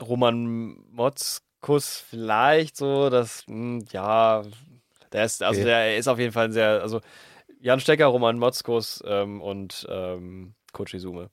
[0.00, 4.42] Roman Motzkus vielleicht so, das, hm, ja,
[5.12, 5.68] der ist, also okay.
[5.68, 7.00] der ist auf jeden Fall ein sehr, also
[7.60, 11.30] Jan Stecker, Roman Motzkus ähm, und ähm, Coach Izume.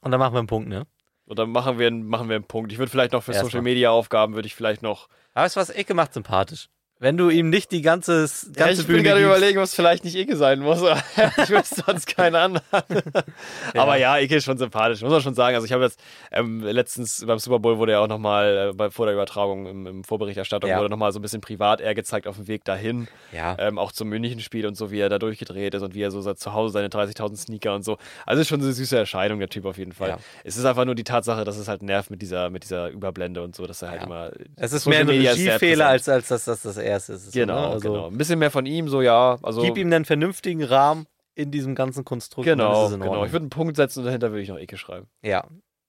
[0.00, 0.86] Und dann machen wir einen Punkt, ne?
[1.24, 2.70] Und dann machen wir, machen wir einen Punkt.
[2.70, 5.08] Ich würde vielleicht noch für Social Media Aufgaben, würde ich vielleicht noch.
[5.34, 6.68] Aber du was, Ecke macht sympathisch.
[6.98, 10.04] Wenn du ihm nicht die ganze, ganze ja, ich Bühne bin gerade überlegen, was vielleicht
[10.04, 10.80] nicht Ike sein muss.
[11.36, 12.66] ich wüsste sonst keinen anderen.
[12.72, 13.22] ja.
[13.82, 15.54] Aber ja, Ike ist schon sympathisch, muss man schon sagen.
[15.54, 16.00] Also ich habe jetzt
[16.32, 20.04] ähm, letztens beim Super Bowl wurde ja auch nochmal äh, vor der Übertragung im, im
[20.04, 20.78] Vorberichterstattung ja.
[20.78, 23.08] wurde nochmal so ein bisschen privat er gezeigt auf dem Weg dahin.
[23.30, 23.56] Ja.
[23.58, 26.32] Ähm, auch zum München-Spiel und so, wie er da durchgedreht ist und wie er so
[26.32, 27.98] zu Hause seine 30.000 Sneaker und so.
[28.24, 30.08] Also ist schon eine süße Erscheinung, der Typ auf jeden Fall.
[30.08, 30.18] Ja.
[30.44, 33.42] Es ist einfach nur die Tatsache, dass es halt nervt mit dieser, mit dieser Überblende
[33.42, 34.30] und so, dass er halt immer.
[34.56, 37.32] Es ist mehr ein Regiefehler, als, als dass das das erste ist.
[37.32, 37.60] Genau.
[37.60, 37.68] Ne?
[37.68, 38.06] Also genau.
[38.08, 39.38] Ein bisschen mehr von ihm, so ja.
[39.42, 42.46] Also, gib ihm einen vernünftigen Rahmen in diesem ganzen Konstrukt.
[42.46, 43.24] Genau, genau.
[43.24, 45.08] Ich würde einen Punkt setzen und dahinter würde ich noch Ecke schreiben.
[45.22, 45.44] Ja,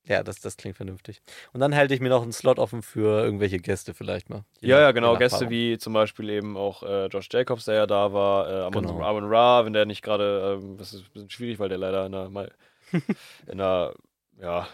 [0.08, 1.20] ja, das, das klingt vernünftig.
[1.52, 4.44] Und dann halte ich mir noch einen Slot offen für irgendwelche Gäste vielleicht mal.
[4.60, 5.16] Ja, ja, genau.
[5.16, 8.86] Gäste wie zum Beispiel eben auch äh, Josh Jacobs, der ja da war, äh, Amon,
[8.86, 9.02] genau.
[9.02, 12.06] Amon Ra, wenn der nicht gerade, äh, das ist ein bisschen schwierig, weil der leider
[12.06, 12.48] in einer,
[13.46, 13.92] in einer
[14.40, 14.66] ja,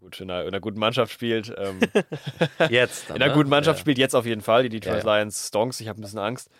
[0.00, 1.54] gut, in einer, in einer, guten Mannschaft spielt.
[1.56, 1.80] Ähm,
[2.70, 3.08] jetzt.
[3.08, 3.36] Dann, in einer ne?
[3.36, 3.80] guten Mannschaft ja.
[3.80, 4.62] spielt jetzt auf jeden Fall.
[4.62, 5.18] Die Detroit ja, ja.
[5.18, 6.50] Lions Stonks, ich habe ein bisschen Angst.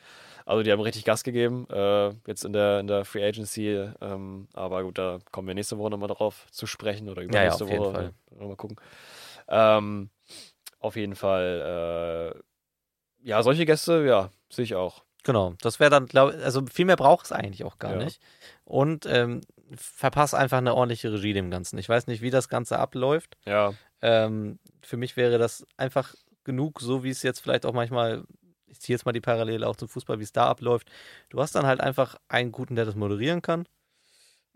[0.47, 3.88] Also die haben richtig Gas gegeben, äh, jetzt in der, in der Free Agency.
[4.01, 7.72] Ähm, aber gut, da kommen wir nächste Woche nochmal drauf zu sprechen oder übernächste ja,
[7.72, 7.93] ja, Woche.
[7.93, 8.14] Fall.
[8.38, 8.76] Mal gucken.
[9.49, 10.11] Ähm,
[10.80, 15.05] auf jeden Fall, äh, ja, solche Gäste, ja, sehe ich auch.
[15.22, 18.05] Genau, das wäre dann, glaube also viel mehr braucht es eigentlich auch gar ja.
[18.05, 18.20] nicht.
[18.64, 19.43] Und ähm,
[19.75, 21.79] verpasse einfach eine ordentliche Regie dem Ganzen.
[21.79, 23.37] Ich weiß nicht, wie das Ganze abläuft.
[23.47, 23.75] Ja.
[24.03, 26.14] Ähm, für mich wäre das einfach
[26.45, 28.25] genug, so wie es jetzt vielleicht auch manchmal
[28.71, 30.91] ich ziehe jetzt mal die Parallele auch zum Fußball, wie es da abläuft.
[31.29, 33.66] Du hast dann halt einfach einen guten, der das moderieren kann.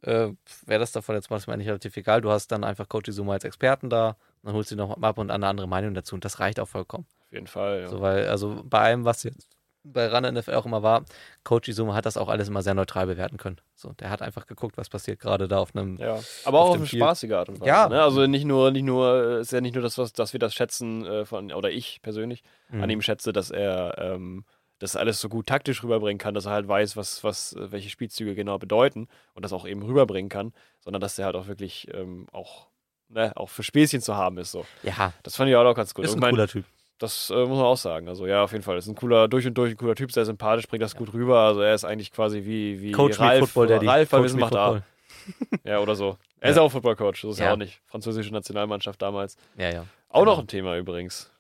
[0.03, 0.33] Äh,
[0.67, 2.21] wer das davon jetzt mir eigentlich relativ egal.
[2.21, 5.31] Du hast dann einfach Coach Izuma als Experten da, dann holst du noch ab und
[5.31, 7.07] an eine andere Meinung dazu und das reicht auch vollkommen.
[7.23, 7.89] Auf jeden Fall, ja.
[7.89, 9.49] So, weil, also bei allem, was jetzt
[9.85, 11.05] bei Run NFL auch immer war,
[11.45, 13.59] Coach Izuma hat das auch alles immer sehr neutral bewerten können.
[13.75, 15.99] So, der hat einfach geguckt, was passiert gerade da auf einem.
[15.99, 17.69] Ja, aber auch auf eine spaßige Art und Weise.
[17.69, 17.89] Ja.
[17.89, 18.03] Ne?
[18.03, 21.05] Also nicht nur, nicht nur, ist ja nicht nur das, was, dass wir das schätzen
[21.05, 22.83] äh, von, oder ich persönlich mhm.
[22.83, 24.45] an ihm schätze, dass er ähm,
[24.79, 28.35] das alles so gut taktisch rüberbringen kann, dass er halt weiß, was, was, welche Spielzüge
[28.35, 32.27] genau bedeuten und das auch eben rüberbringen kann, sondern dass er halt auch wirklich ähm,
[32.33, 32.69] auch,
[33.09, 34.51] ne, auch für Späßchen zu haben ist.
[34.51, 34.67] So.
[34.83, 35.13] Ja.
[35.23, 36.05] Das fand ich auch ganz gut.
[36.05, 36.65] Ist ein mein, cooler Typ.
[36.99, 38.09] Das äh, muss man auch sagen.
[38.09, 38.79] Also ja, auf jeden Fall.
[38.79, 40.99] Ist ein cooler, durch und durch ein cooler Typ, sehr sympathisch, bringt das ja.
[40.99, 41.41] gut rüber.
[41.41, 43.87] Also er ist eigentlich quasi wie, wie Coach Ralf, Football, Daddy.
[43.87, 44.83] Ralf Coach Wissen macht A.
[45.65, 46.19] ja, oder so.
[46.41, 46.53] Er ja.
[46.53, 47.47] ist auch Football-Coach, das ist ja.
[47.47, 47.81] ja auch nicht.
[47.87, 49.37] Französische Nationalmannschaft damals.
[49.57, 49.87] Ja, ja.
[50.09, 50.33] Auch genau.
[50.33, 51.31] noch ein Thema übrigens.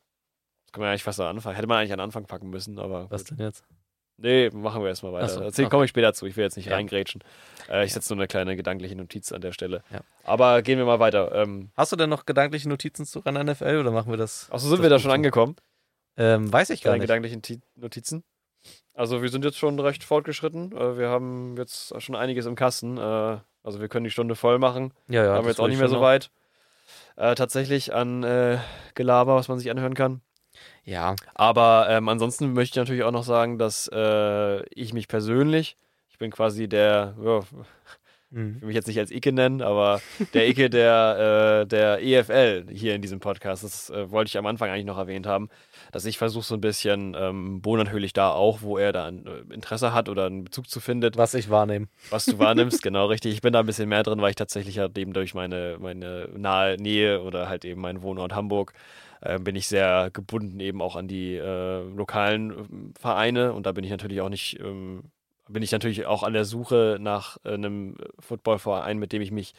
[0.64, 1.54] Das kann man eigentlich fast am Anfang.
[1.54, 3.10] Hätte man eigentlich an Anfang packen müssen, aber.
[3.10, 3.38] Was gut.
[3.38, 3.64] denn jetzt?
[4.16, 5.28] Nee, machen wir erstmal weiter.
[5.28, 5.68] So, okay.
[5.68, 6.26] komme ich später zu.
[6.26, 6.74] Ich will jetzt nicht ja.
[6.74, 7.22] reingrätschen.
[7.68, 9.82] Äh, ich setze nur eine kleine gedankliche Notiz an der Stelle.
[9.92, 10.00] Ja.
[10.22, 11.32] Aber gehen wir mal weiter.
[11.34, 14.48] Ähm, Hast du denn noch gedankliche Notizen zu Ran NFL oder machen wir das?
[14.50, 15.56] Achso, sind wir da schon angekommen?
[16.16, 17.02] Ähm, weiß ich gar nicht.
[17.02, 17.42] gedanklichen
[17.74, 18.22] Notizen.
[18.94, 20.72] Also wir sind jetzt schon recht fortgeschritten.
[20.72, 22.96] Äh, wir haben jetzt schon einiges im Kasten.
[22.96, 24.92] Äh, also wir können die Stunde voll machen.
[25.08, 25.34] Ja, ja.
[25.34, 26.30] Haben wir jetzt auch nicht mehr so weit.
[27.16, 28.58] Äh, tatsächlich an äh,
[28.94, 30.20] Gelaber, was man sich anhören kann.
[30.84, 31.16] Ja.
[31.34, 35.76] Aber ähm, ansonsten möchte ich natürlich auch noch sagen, dass äh, ich mich persönlich,
[36.10, 37.40] ich bin quasi der, ja,
[38.30, 38.54] mhm.
[38.56, 40.00] ich will mich jetzt nicht als Icke nennen, aber
[40.34, 44.46] der Icke der, äh, der EFL hier in diesem Podcast, das äh, wollte ich am
[44.46, 45.48] Anfang eigentlich noch erwähnt haben,
[45.90, 49.26] dass ich versuche so ein bisschen, ähm, Bo natürlich da auch, wo er da ein
[49.26, 51.16] äh, Interesse hat oder einen Bezug zu findet.
[51.16, 51.86] Was ich wahrnehme.
[52.10, 53.32] Was du wahrnimmst, genau, richtig.
[53.32, 56.28] Ich bin da ein bisschen mehr drin, weil ich tatsächlich halt eben durch meine, meine
[56.36, 58.74] nahe Nähe oder halt eben meinen Wohnort Hamburg
[59.24, 63.72] äh, bin ich sehr gebunden eben auch an die äh, lokalen äh, Vereine und da
[63.72, 65.04] bin ich natürlich auch nicht, ähm,
[65.48, 69.54] bin ich natürlich auch an der Suche nach äh, einem Footballverein, mit dem ich mich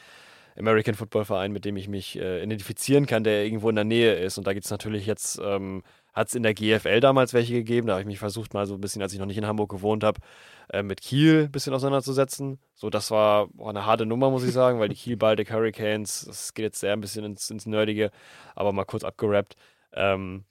[0.58, 4.16] American Football Verein, mit dem ich mich äh, identifizieren kann, der irgendwo in der Nähe
[4.16, 4.38] ist.
[4.38, 5.84] Und da gibt es natürlich jetzt, ähm,
[6.16, 7.88] Hat es in der GFL damals welche gegeben.
[7.88, 9.70] Da habe ich mich versucht, mal so ein bisschen, als ich noch nicht in Hamburg
[9.70, 10.22] gewohnt habe,
[10.72, 12.58] äh, mit Kiel ein bisschen auseinanderzusetzen.
[12.74, 16.24] So, das war boah, eine harte Nummer, muss ich sagen, weil die Kiel Baltic Hurricanes,
[16.26, 18.12] das geht jetzt sehr ein bisschen ins, ins Nerdige,
[18.56, 19.58] aber mal kurz abgerappt.
[19.92, 20.46] Ähm,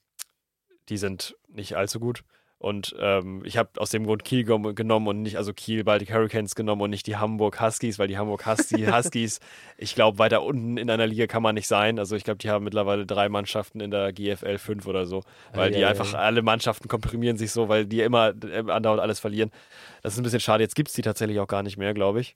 [0.91, 2.25] die sind nicht allzu gut.
[2.59, 6.55] Und ähm, ich habe aus dem Grund Kiel genommen und nicht, also Kiel Baltic Hurricanes
[6.55, 9.41] genommen und nicht die Hamburg Huskies, weil die Hamburg Huskies,
[9.77, 11.99] ich glaube, weiter unten in einer Liga kann man nicht sein.
[11.99, 15.71] Also ich glaube, die haben mittlerweile drei Mannschaften in der GFL 5 oder so, weil
[15.71, 16.19] ja, die ja, einfach ja.
[16.21, 19.51] alle Mannschaften komprimieren sich so, weil die immer äh, andauernd alles verlieren.
[20.03, 20.63] Das ist ein bisschen schade.
[20.63, 22.35] Jetzt gibt es die tatsächlich auch gar nicht mehr, glaube ich.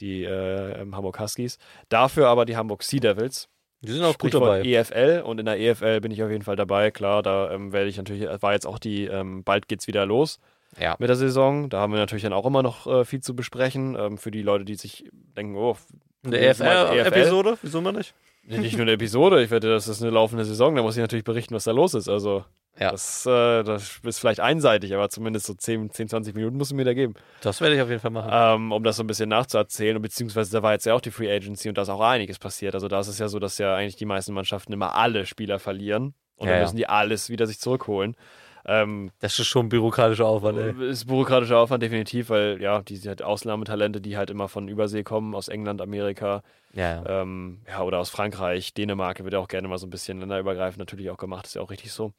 [0.00, 1.58] Die äh, Hamburg Huskies.
[1.88, 3.48] Dafür aber die Hamburg Sea Devils.
[3.82, 4.62] Die sind auch gut dabei.
[4.62, 6.90] EFL und in der EFL bin ich auf jeden Fall dabei.
[6.90, 10.38] Klar, da ähm, werde ich natürlich, war jetzt auch die, ähm, bald geht's wieder los
[10.80, 10.96] ja.
[10.98, 11.68] mit der Saison.
[11.68, 13.96] Da haben wir natürlich dann auch immer noch äh, viel zu besprechen.
[13.98, 15.76] Ähm, für die Leute, die sich denken, oh,
[16.24, 17.50] eine EFL-Episode?
[17.50, 17.58] EFL?
[17.62, 18.14] Wieso mal nicht?
[18.44, 21.24] Nicht nur eine Episode, ich wette, das ist eine laufende Saison, da muss ich natürlich
[21.24, 22.08] berichten, was da los ist.
[22.08, 22.44] Also,
[22.78, 22.90] ja.
[22.90, 26.74] das, äh, das ist vielleicht einseitig, aber zumindest so 10, 10 20 Minuten musst du
[26.74, 27.14] mir da geben.
[27.40, 28.30] Das werde ich auf jeden Fall machen.
[28.32, 31.12] Ähm, um das so ein bisschen nachzuerzählen, und beziehungsweise da war jetzt ja auch die
[31.12, 32.74] Free Agency und da ist auch einiges passiert.
[32.74, 35.60] Also, da ist es ja so, dass ja eigentlich die meisten Mannschaften immer alle Spieler
[35.60, 38.16] verlieren und ja, dann müssen die alles wieder sich zurückholen.
[38.64, 40.90] Ähm, das ist schon bürokratischer Aufwand, ey.
[40.90, 45.34] Ist bürokratischer Aufwand, definitiv, weil ja, die halt Ausnahmetalente, die halt immer von Übersee kommen,
[45.34, 46.42] aus England, Amerika,
[46.72, 47.22] ja, ja.
[47.22, 50.78] Ähm, ja oder aus Frankreich, Dänemark, wird ja auch gerne mal so ein bisschen länderübergreifend
[50.78, 52.12] natürlich auch gemacht, ist ja auch richtig so.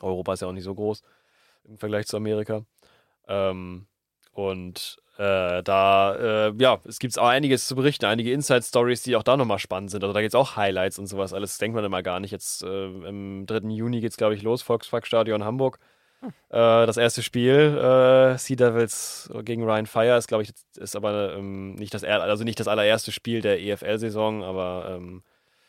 [0.00, 1.02] Europa ist ja auch nicht so groß
[1.64, 2.64] im Vergleich zu Amerika.
[3.28, 3.86] Ähm,
[4.32, 9.22] und äh, da, äh, ja, es gibt auch einiges zu berichten, einige Inside-Stories, die auch
[9.22, 10.04] da nochmal spannend sind.
[10.04, 11.32] Also da gibt es auch Highlights und sowas.
[11.32, 12.32] Alles denkt man immer gar nicht.
[12.32, 13.68] Jetzt äh, im 3.
[13.70, 15.78] Juni geht es, glaube ich, los, Volksparkstadion Hamburg.
[16.20, 16.28] Hm.
[16.50, 21.34] Äh, das erste Spiel, äh, Sea Devils gegen Ryan Fire, ist, glaube ich, ist aber
[21.34, 25.22] ähm, nicht das also nicht das allererste Spiel der EFL-Saison, aber ähm,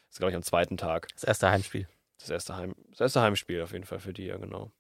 [0.09, 1.07] ist, glaube ich, am zweiten Tag.
[1.13, 1.87] Das erste Heimspiel.
[2.19, 4.71] Das erste, Heim, das erste Heimspiel auf jeden Fall für die, ja, genau.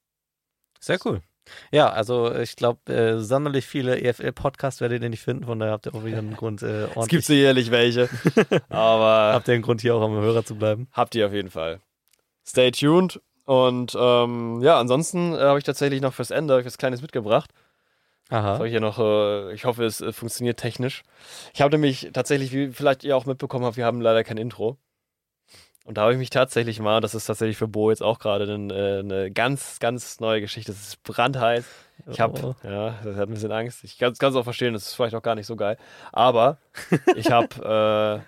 [0.87, 1.21] Sehr cool.
[1.71, 5.85] Ja, also ich glaube, äh, sonderlich viele EFL-Podcasts werdet ihr nicht finden, von daher habt
[5.85, 6.97] ihr auch wieder einen Grund, äh, ordentlich.
[7.03, 8.09] Es gibt sicherlich welche,
[8.69, 9.33] aber.
[9.33, 10.87] habt ihr einen Grund, hier auch am Hörer zu bleiben?
[10.91, 11.79] Habt ihr auf jeden Fall.
[12.45, 13.21] Stay tuned.
[13.45, 17.51] Und ähm, ja, ansonsten äh, habe ich tatsächlich noch fürs Ende was Kleines mitgebracht.
[18.29, 18.57] Aha.
[18.57, 21.03] Soll ich, ja noch, äh, ich hoffe, es äh, funktioniert technisch.
[21.53, 24.77] Ich habe nämlich tatsächlich, wie vielleicht ihr auch mitbekommen habt, wir haben leider kein Intro.
[25.87, 28.43] Und da habe ich mich tatsächlich mal, das ist tatsächlich für Bo jetzt auch gerade
[28.53, 30.73] eine, äh, eine ganz, ganz neue Geschichte.
[30.73, 31.65] Das ist brandheiß.
[32.07, 32.67] Ich habe, oh.
[32.67, 33.85] ja, das hat ein bisschen Angst.
[33.85, 35.77] Ich kann es auch verstehen, das ist vielleicht auch gar nicht so geil.
[36.11, 36.57] Aber
[37.15, 38.23] ich habe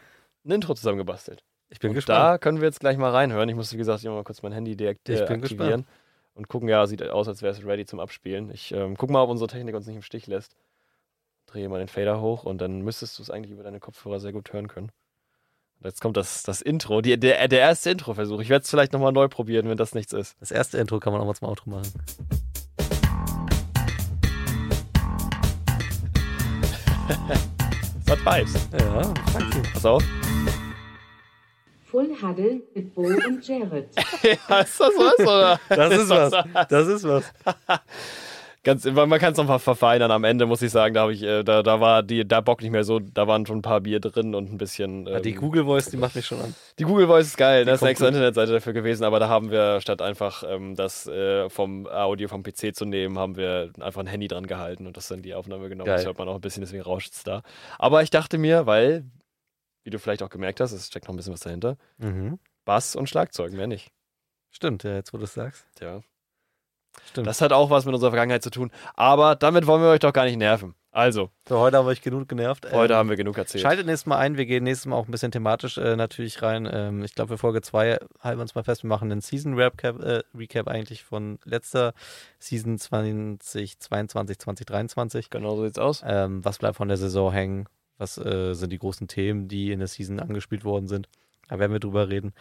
[0.45, 1.43] äh, ein Intro zusammengebastelt.
[1.68, 2.18] Ich bin und gespannt.
[2.18, 3.49] Da können wir jetzt gleich mal reinhören.
[3.49, 5.41] Ich muss, wie gesagt, mal kurz mein Handy direkt äh, aktivieren.
[5.41, 5.88] Gespannt.
[6.36, 8.51] Und gucken, ja, sieht aus, als wäre es ready zum Abspielen.
[8.51, 10.55] Ich ähm, guck mal, ob unsere Technik uns nicht im Stich lässt.
[11.45, 14.32] Drehe mal den Fader hoch und dann müsstest du es eigentlich über deine Kopfhörer sehr
[14.32, 14.93] gut hören können.
[15.82, 18.42] Jetzt kommt das, das Intro, die, der, der erste Intro-Versuch.
[18.42, 20.36] Ich werde es vielleicht nochmal neu probieren, wenn das nichts ist.
[20.42, 21.90] Das erste Intro kann man auch mal zum Outro machen.
[28.06, 28.68] das hat Vibes.
[28.78, 29.62] Ja, danke.
[29.72, 30.04] Pass auf.
[31.86, 33.88] Full Huddle mit Bo und Jared.
[34.22, 35.62] ja, ist das was, oder?
[35.70, 36.68] Das ist was.
[36.68, 37.24] Das ist was.
[38.64, 40.12] ganz, man kann es noch verfeinern.
[40.12, 42.62] Am Ende muss ich sagen, da habe ich, äh, da, da war die, da Bock
[42.62, 45.07] nicht mehr so, da waren schon ein paar Bier drin und ein bisschen.
[45.07, 46.55] Ähm, ja, die Google Voice, die macht mich schon an.
[46.78, 49.51] Die Google Voice ist geil, das ist eine extra Internetseite dafür gewesen, aber da haben
[49.51, 54.01] wir statt einfach ähm, das äh, vom Audio vom PC zu nehmen, haben wir einfach
[54.01, 55.88] ein Handy dran gehalten und das dann die Aufnahme genommen.
[55.88, 55.97] Geil.
[55.97, 57.43] Das hört man auch ein bisschen, deswegen rauscht es da.
[57.78, 59.05] Aber ich dachte mir, weil,
[59.84, 61.78] wie du vielleicht auch gemerkt hast, es steckt noch ein bisschen was dahinter.
[61.97, 62.39] Mhm.
[62.66, 63.91] Bass und Schlagzeug, mehr nicht.
[64.51, 65.66] Stimmt, ja, jetzt wo du es sagst.
[65.80, 66.01] Ja.
[67.10, 67.28] Stimmt.
[67.28, 68.72] Das hat auch was mit unserer Vergangenheit zu tun.
[68.95, 70.76] Aber damit wollen wir euch doch gar nicht nerven.
[70.91, 71.30] Also.
[71.45, 72.66] Für heute haben wir euch genug genervt.
[72.72, 73.62] Heute ähm, haben wir genug erzählt.
[73.62, 74.38] Schaltet nächstes Mal ein.
[74.38, 76.68] Wir gehen nächstes Mal auch ein bisschen thematisch äh, natürlich rein.
[76.72, 78.84] Ähm, ich glaube, für Folge 2 halten wir uns mal fest.
[78.84, 81.93] Wir machen einen Season Recap, äh, Recap eigentlich von letzter
[82.39, 85.30] Season 2022, 2023.
[85.30, 86.04] Genau so sieht's aus.
[86.06, 87.70] Ähm, was bleibt von der Saison hängen?
[88.00, 91.08] Was äh, sind die großen Themen, die in der Season angespielt worden sind?
[91.50, 92.34] Da werden wir drüber reden.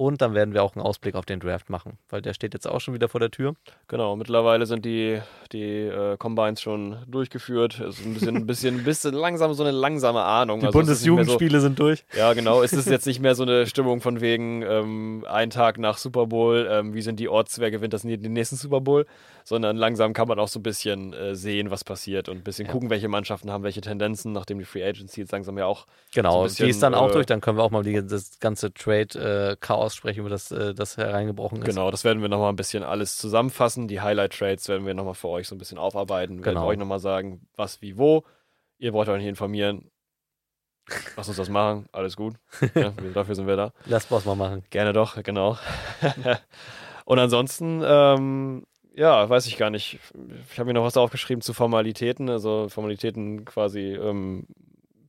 [0.00, 2.66] Und dann werden wir auch einen Ausblick auf den Draft machen, weil der steht jetzt
[2.66, 3.54] auch schon wieder vor der Tür.
[3.86, 5.20] Genau, mittlerweile sind die,
[5.52, 7.78] die äh, Combines schon durchgeführt.
[7.80, 10.60] Es ist ein bisschen, ein bisschen, ein bisschen langsam so eine langsame Ahnung.
[10.60, 12.06] Die also Bundesjugendspiele so, sind durch.
[12.16, 12.62] Ja, genau.
[12.62, 16.28] Es ist jetzt nicht mehr so eine Stimmung von wegen ähm, ein Tag nach Super
[16.28, 19.04] Bowl, ähm, wie sind die Orts, wer gewinnt das den nächsten Super Bowl,
[19.44, 22.66] sondern langsam kann man auch so ein bisschen äh, sehen, was passiert und ein bisschen
[22.66, 22.72] ja.
[22.72, 25.86] gucken, welche Mannschaften haben welche Tendenzen, nachdem die Free Agency jetzt langsam ja auch.
[26.14, 28.00] Genau, so bisschen, die ist dann auch äh, durch, dann können wir auch mal die,
[28.06, 31.64] das ganze Trade-Chaos äh, aussprechen, über das, äh, das hereingebrochen ist.
[31.64, 33.88] Genau, das werden wir nochmal ein bisschen alles zusammenfassen.
[33.88, 36.36] Die Highlight-Trades werden wir nochmal für euch so ein bisschen aufarbeiten.
[36.38, 36.60] Wir genau.
[36.60, 38.24] werden euch nochmal sagen, was, wie, wo.
[38.78, 39.90] Ihr wollt euch nicht informieren.
[41.16, 41.86] Lass uns das machen.
[41.92, 42.36] Alles gut.
[42.74, 43.72] Ja, dafür sind wir da.
[43.86, 44.64] Lass Boss mal machen.
[44.70, 45.58] Gerne doch, genau.
[47.04, 49.98] Und ansonsten, ähm, ja, weiß ich gar nicht.
[50.50, 54.46] Ich habe mir noch was aufgeschrieben zu Formalitäten, also Formalitäten quasi ähm,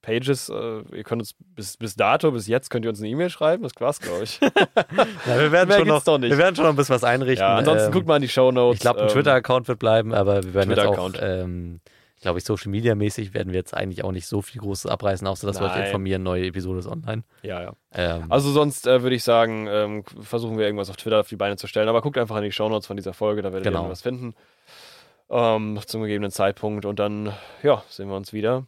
[0.01, 0.49] Pages.
[0.49, 3.63] Äh, ihr könnt uns bis, bis dato, bis jetzt könnt ihr uns eine E-Mail schreiben.
[3.63, 4.39] Das war's, glaube ich.
[5.25, 7.47] ja, wir, werden schon noch, wir werden schon noch ein bisschen was einrichten.
[7.47, 8.77] Ja, ansonsten ähm, guckt mal in die Show Notes.
[8.77, 11.81] Ich glaube, ein ähm, Twitter-Account wird bleiben, aber wir werden jetzt auch ähm,
[12.21, 15.27] glaube ich, Social Media mäßig werden wir jetzt eigentlich auch nicht so viel Großes abreißen,
[15.27, 17.23] außer dass wir euch informieren, neue Episode ist online.
[17.41, 17.73] Ja, ja.
[17.93, 21.35] Ähm, also sonst äh, würde ich sagen, ähm, versuchen wir irgendwas auf Twitter auf die
[21.35, 23.79] Beine zu stellen, aber guckt einfach in die Shownotes von dieser Folge, da werdet genau.
[23.79, 24.35] ihr irgendwas finden.
[25.29, 27.33] Ähm, zum gegebenen Zeitpunkt und dann,
[27.63, 28.67] ja, sehen wir uns wieder.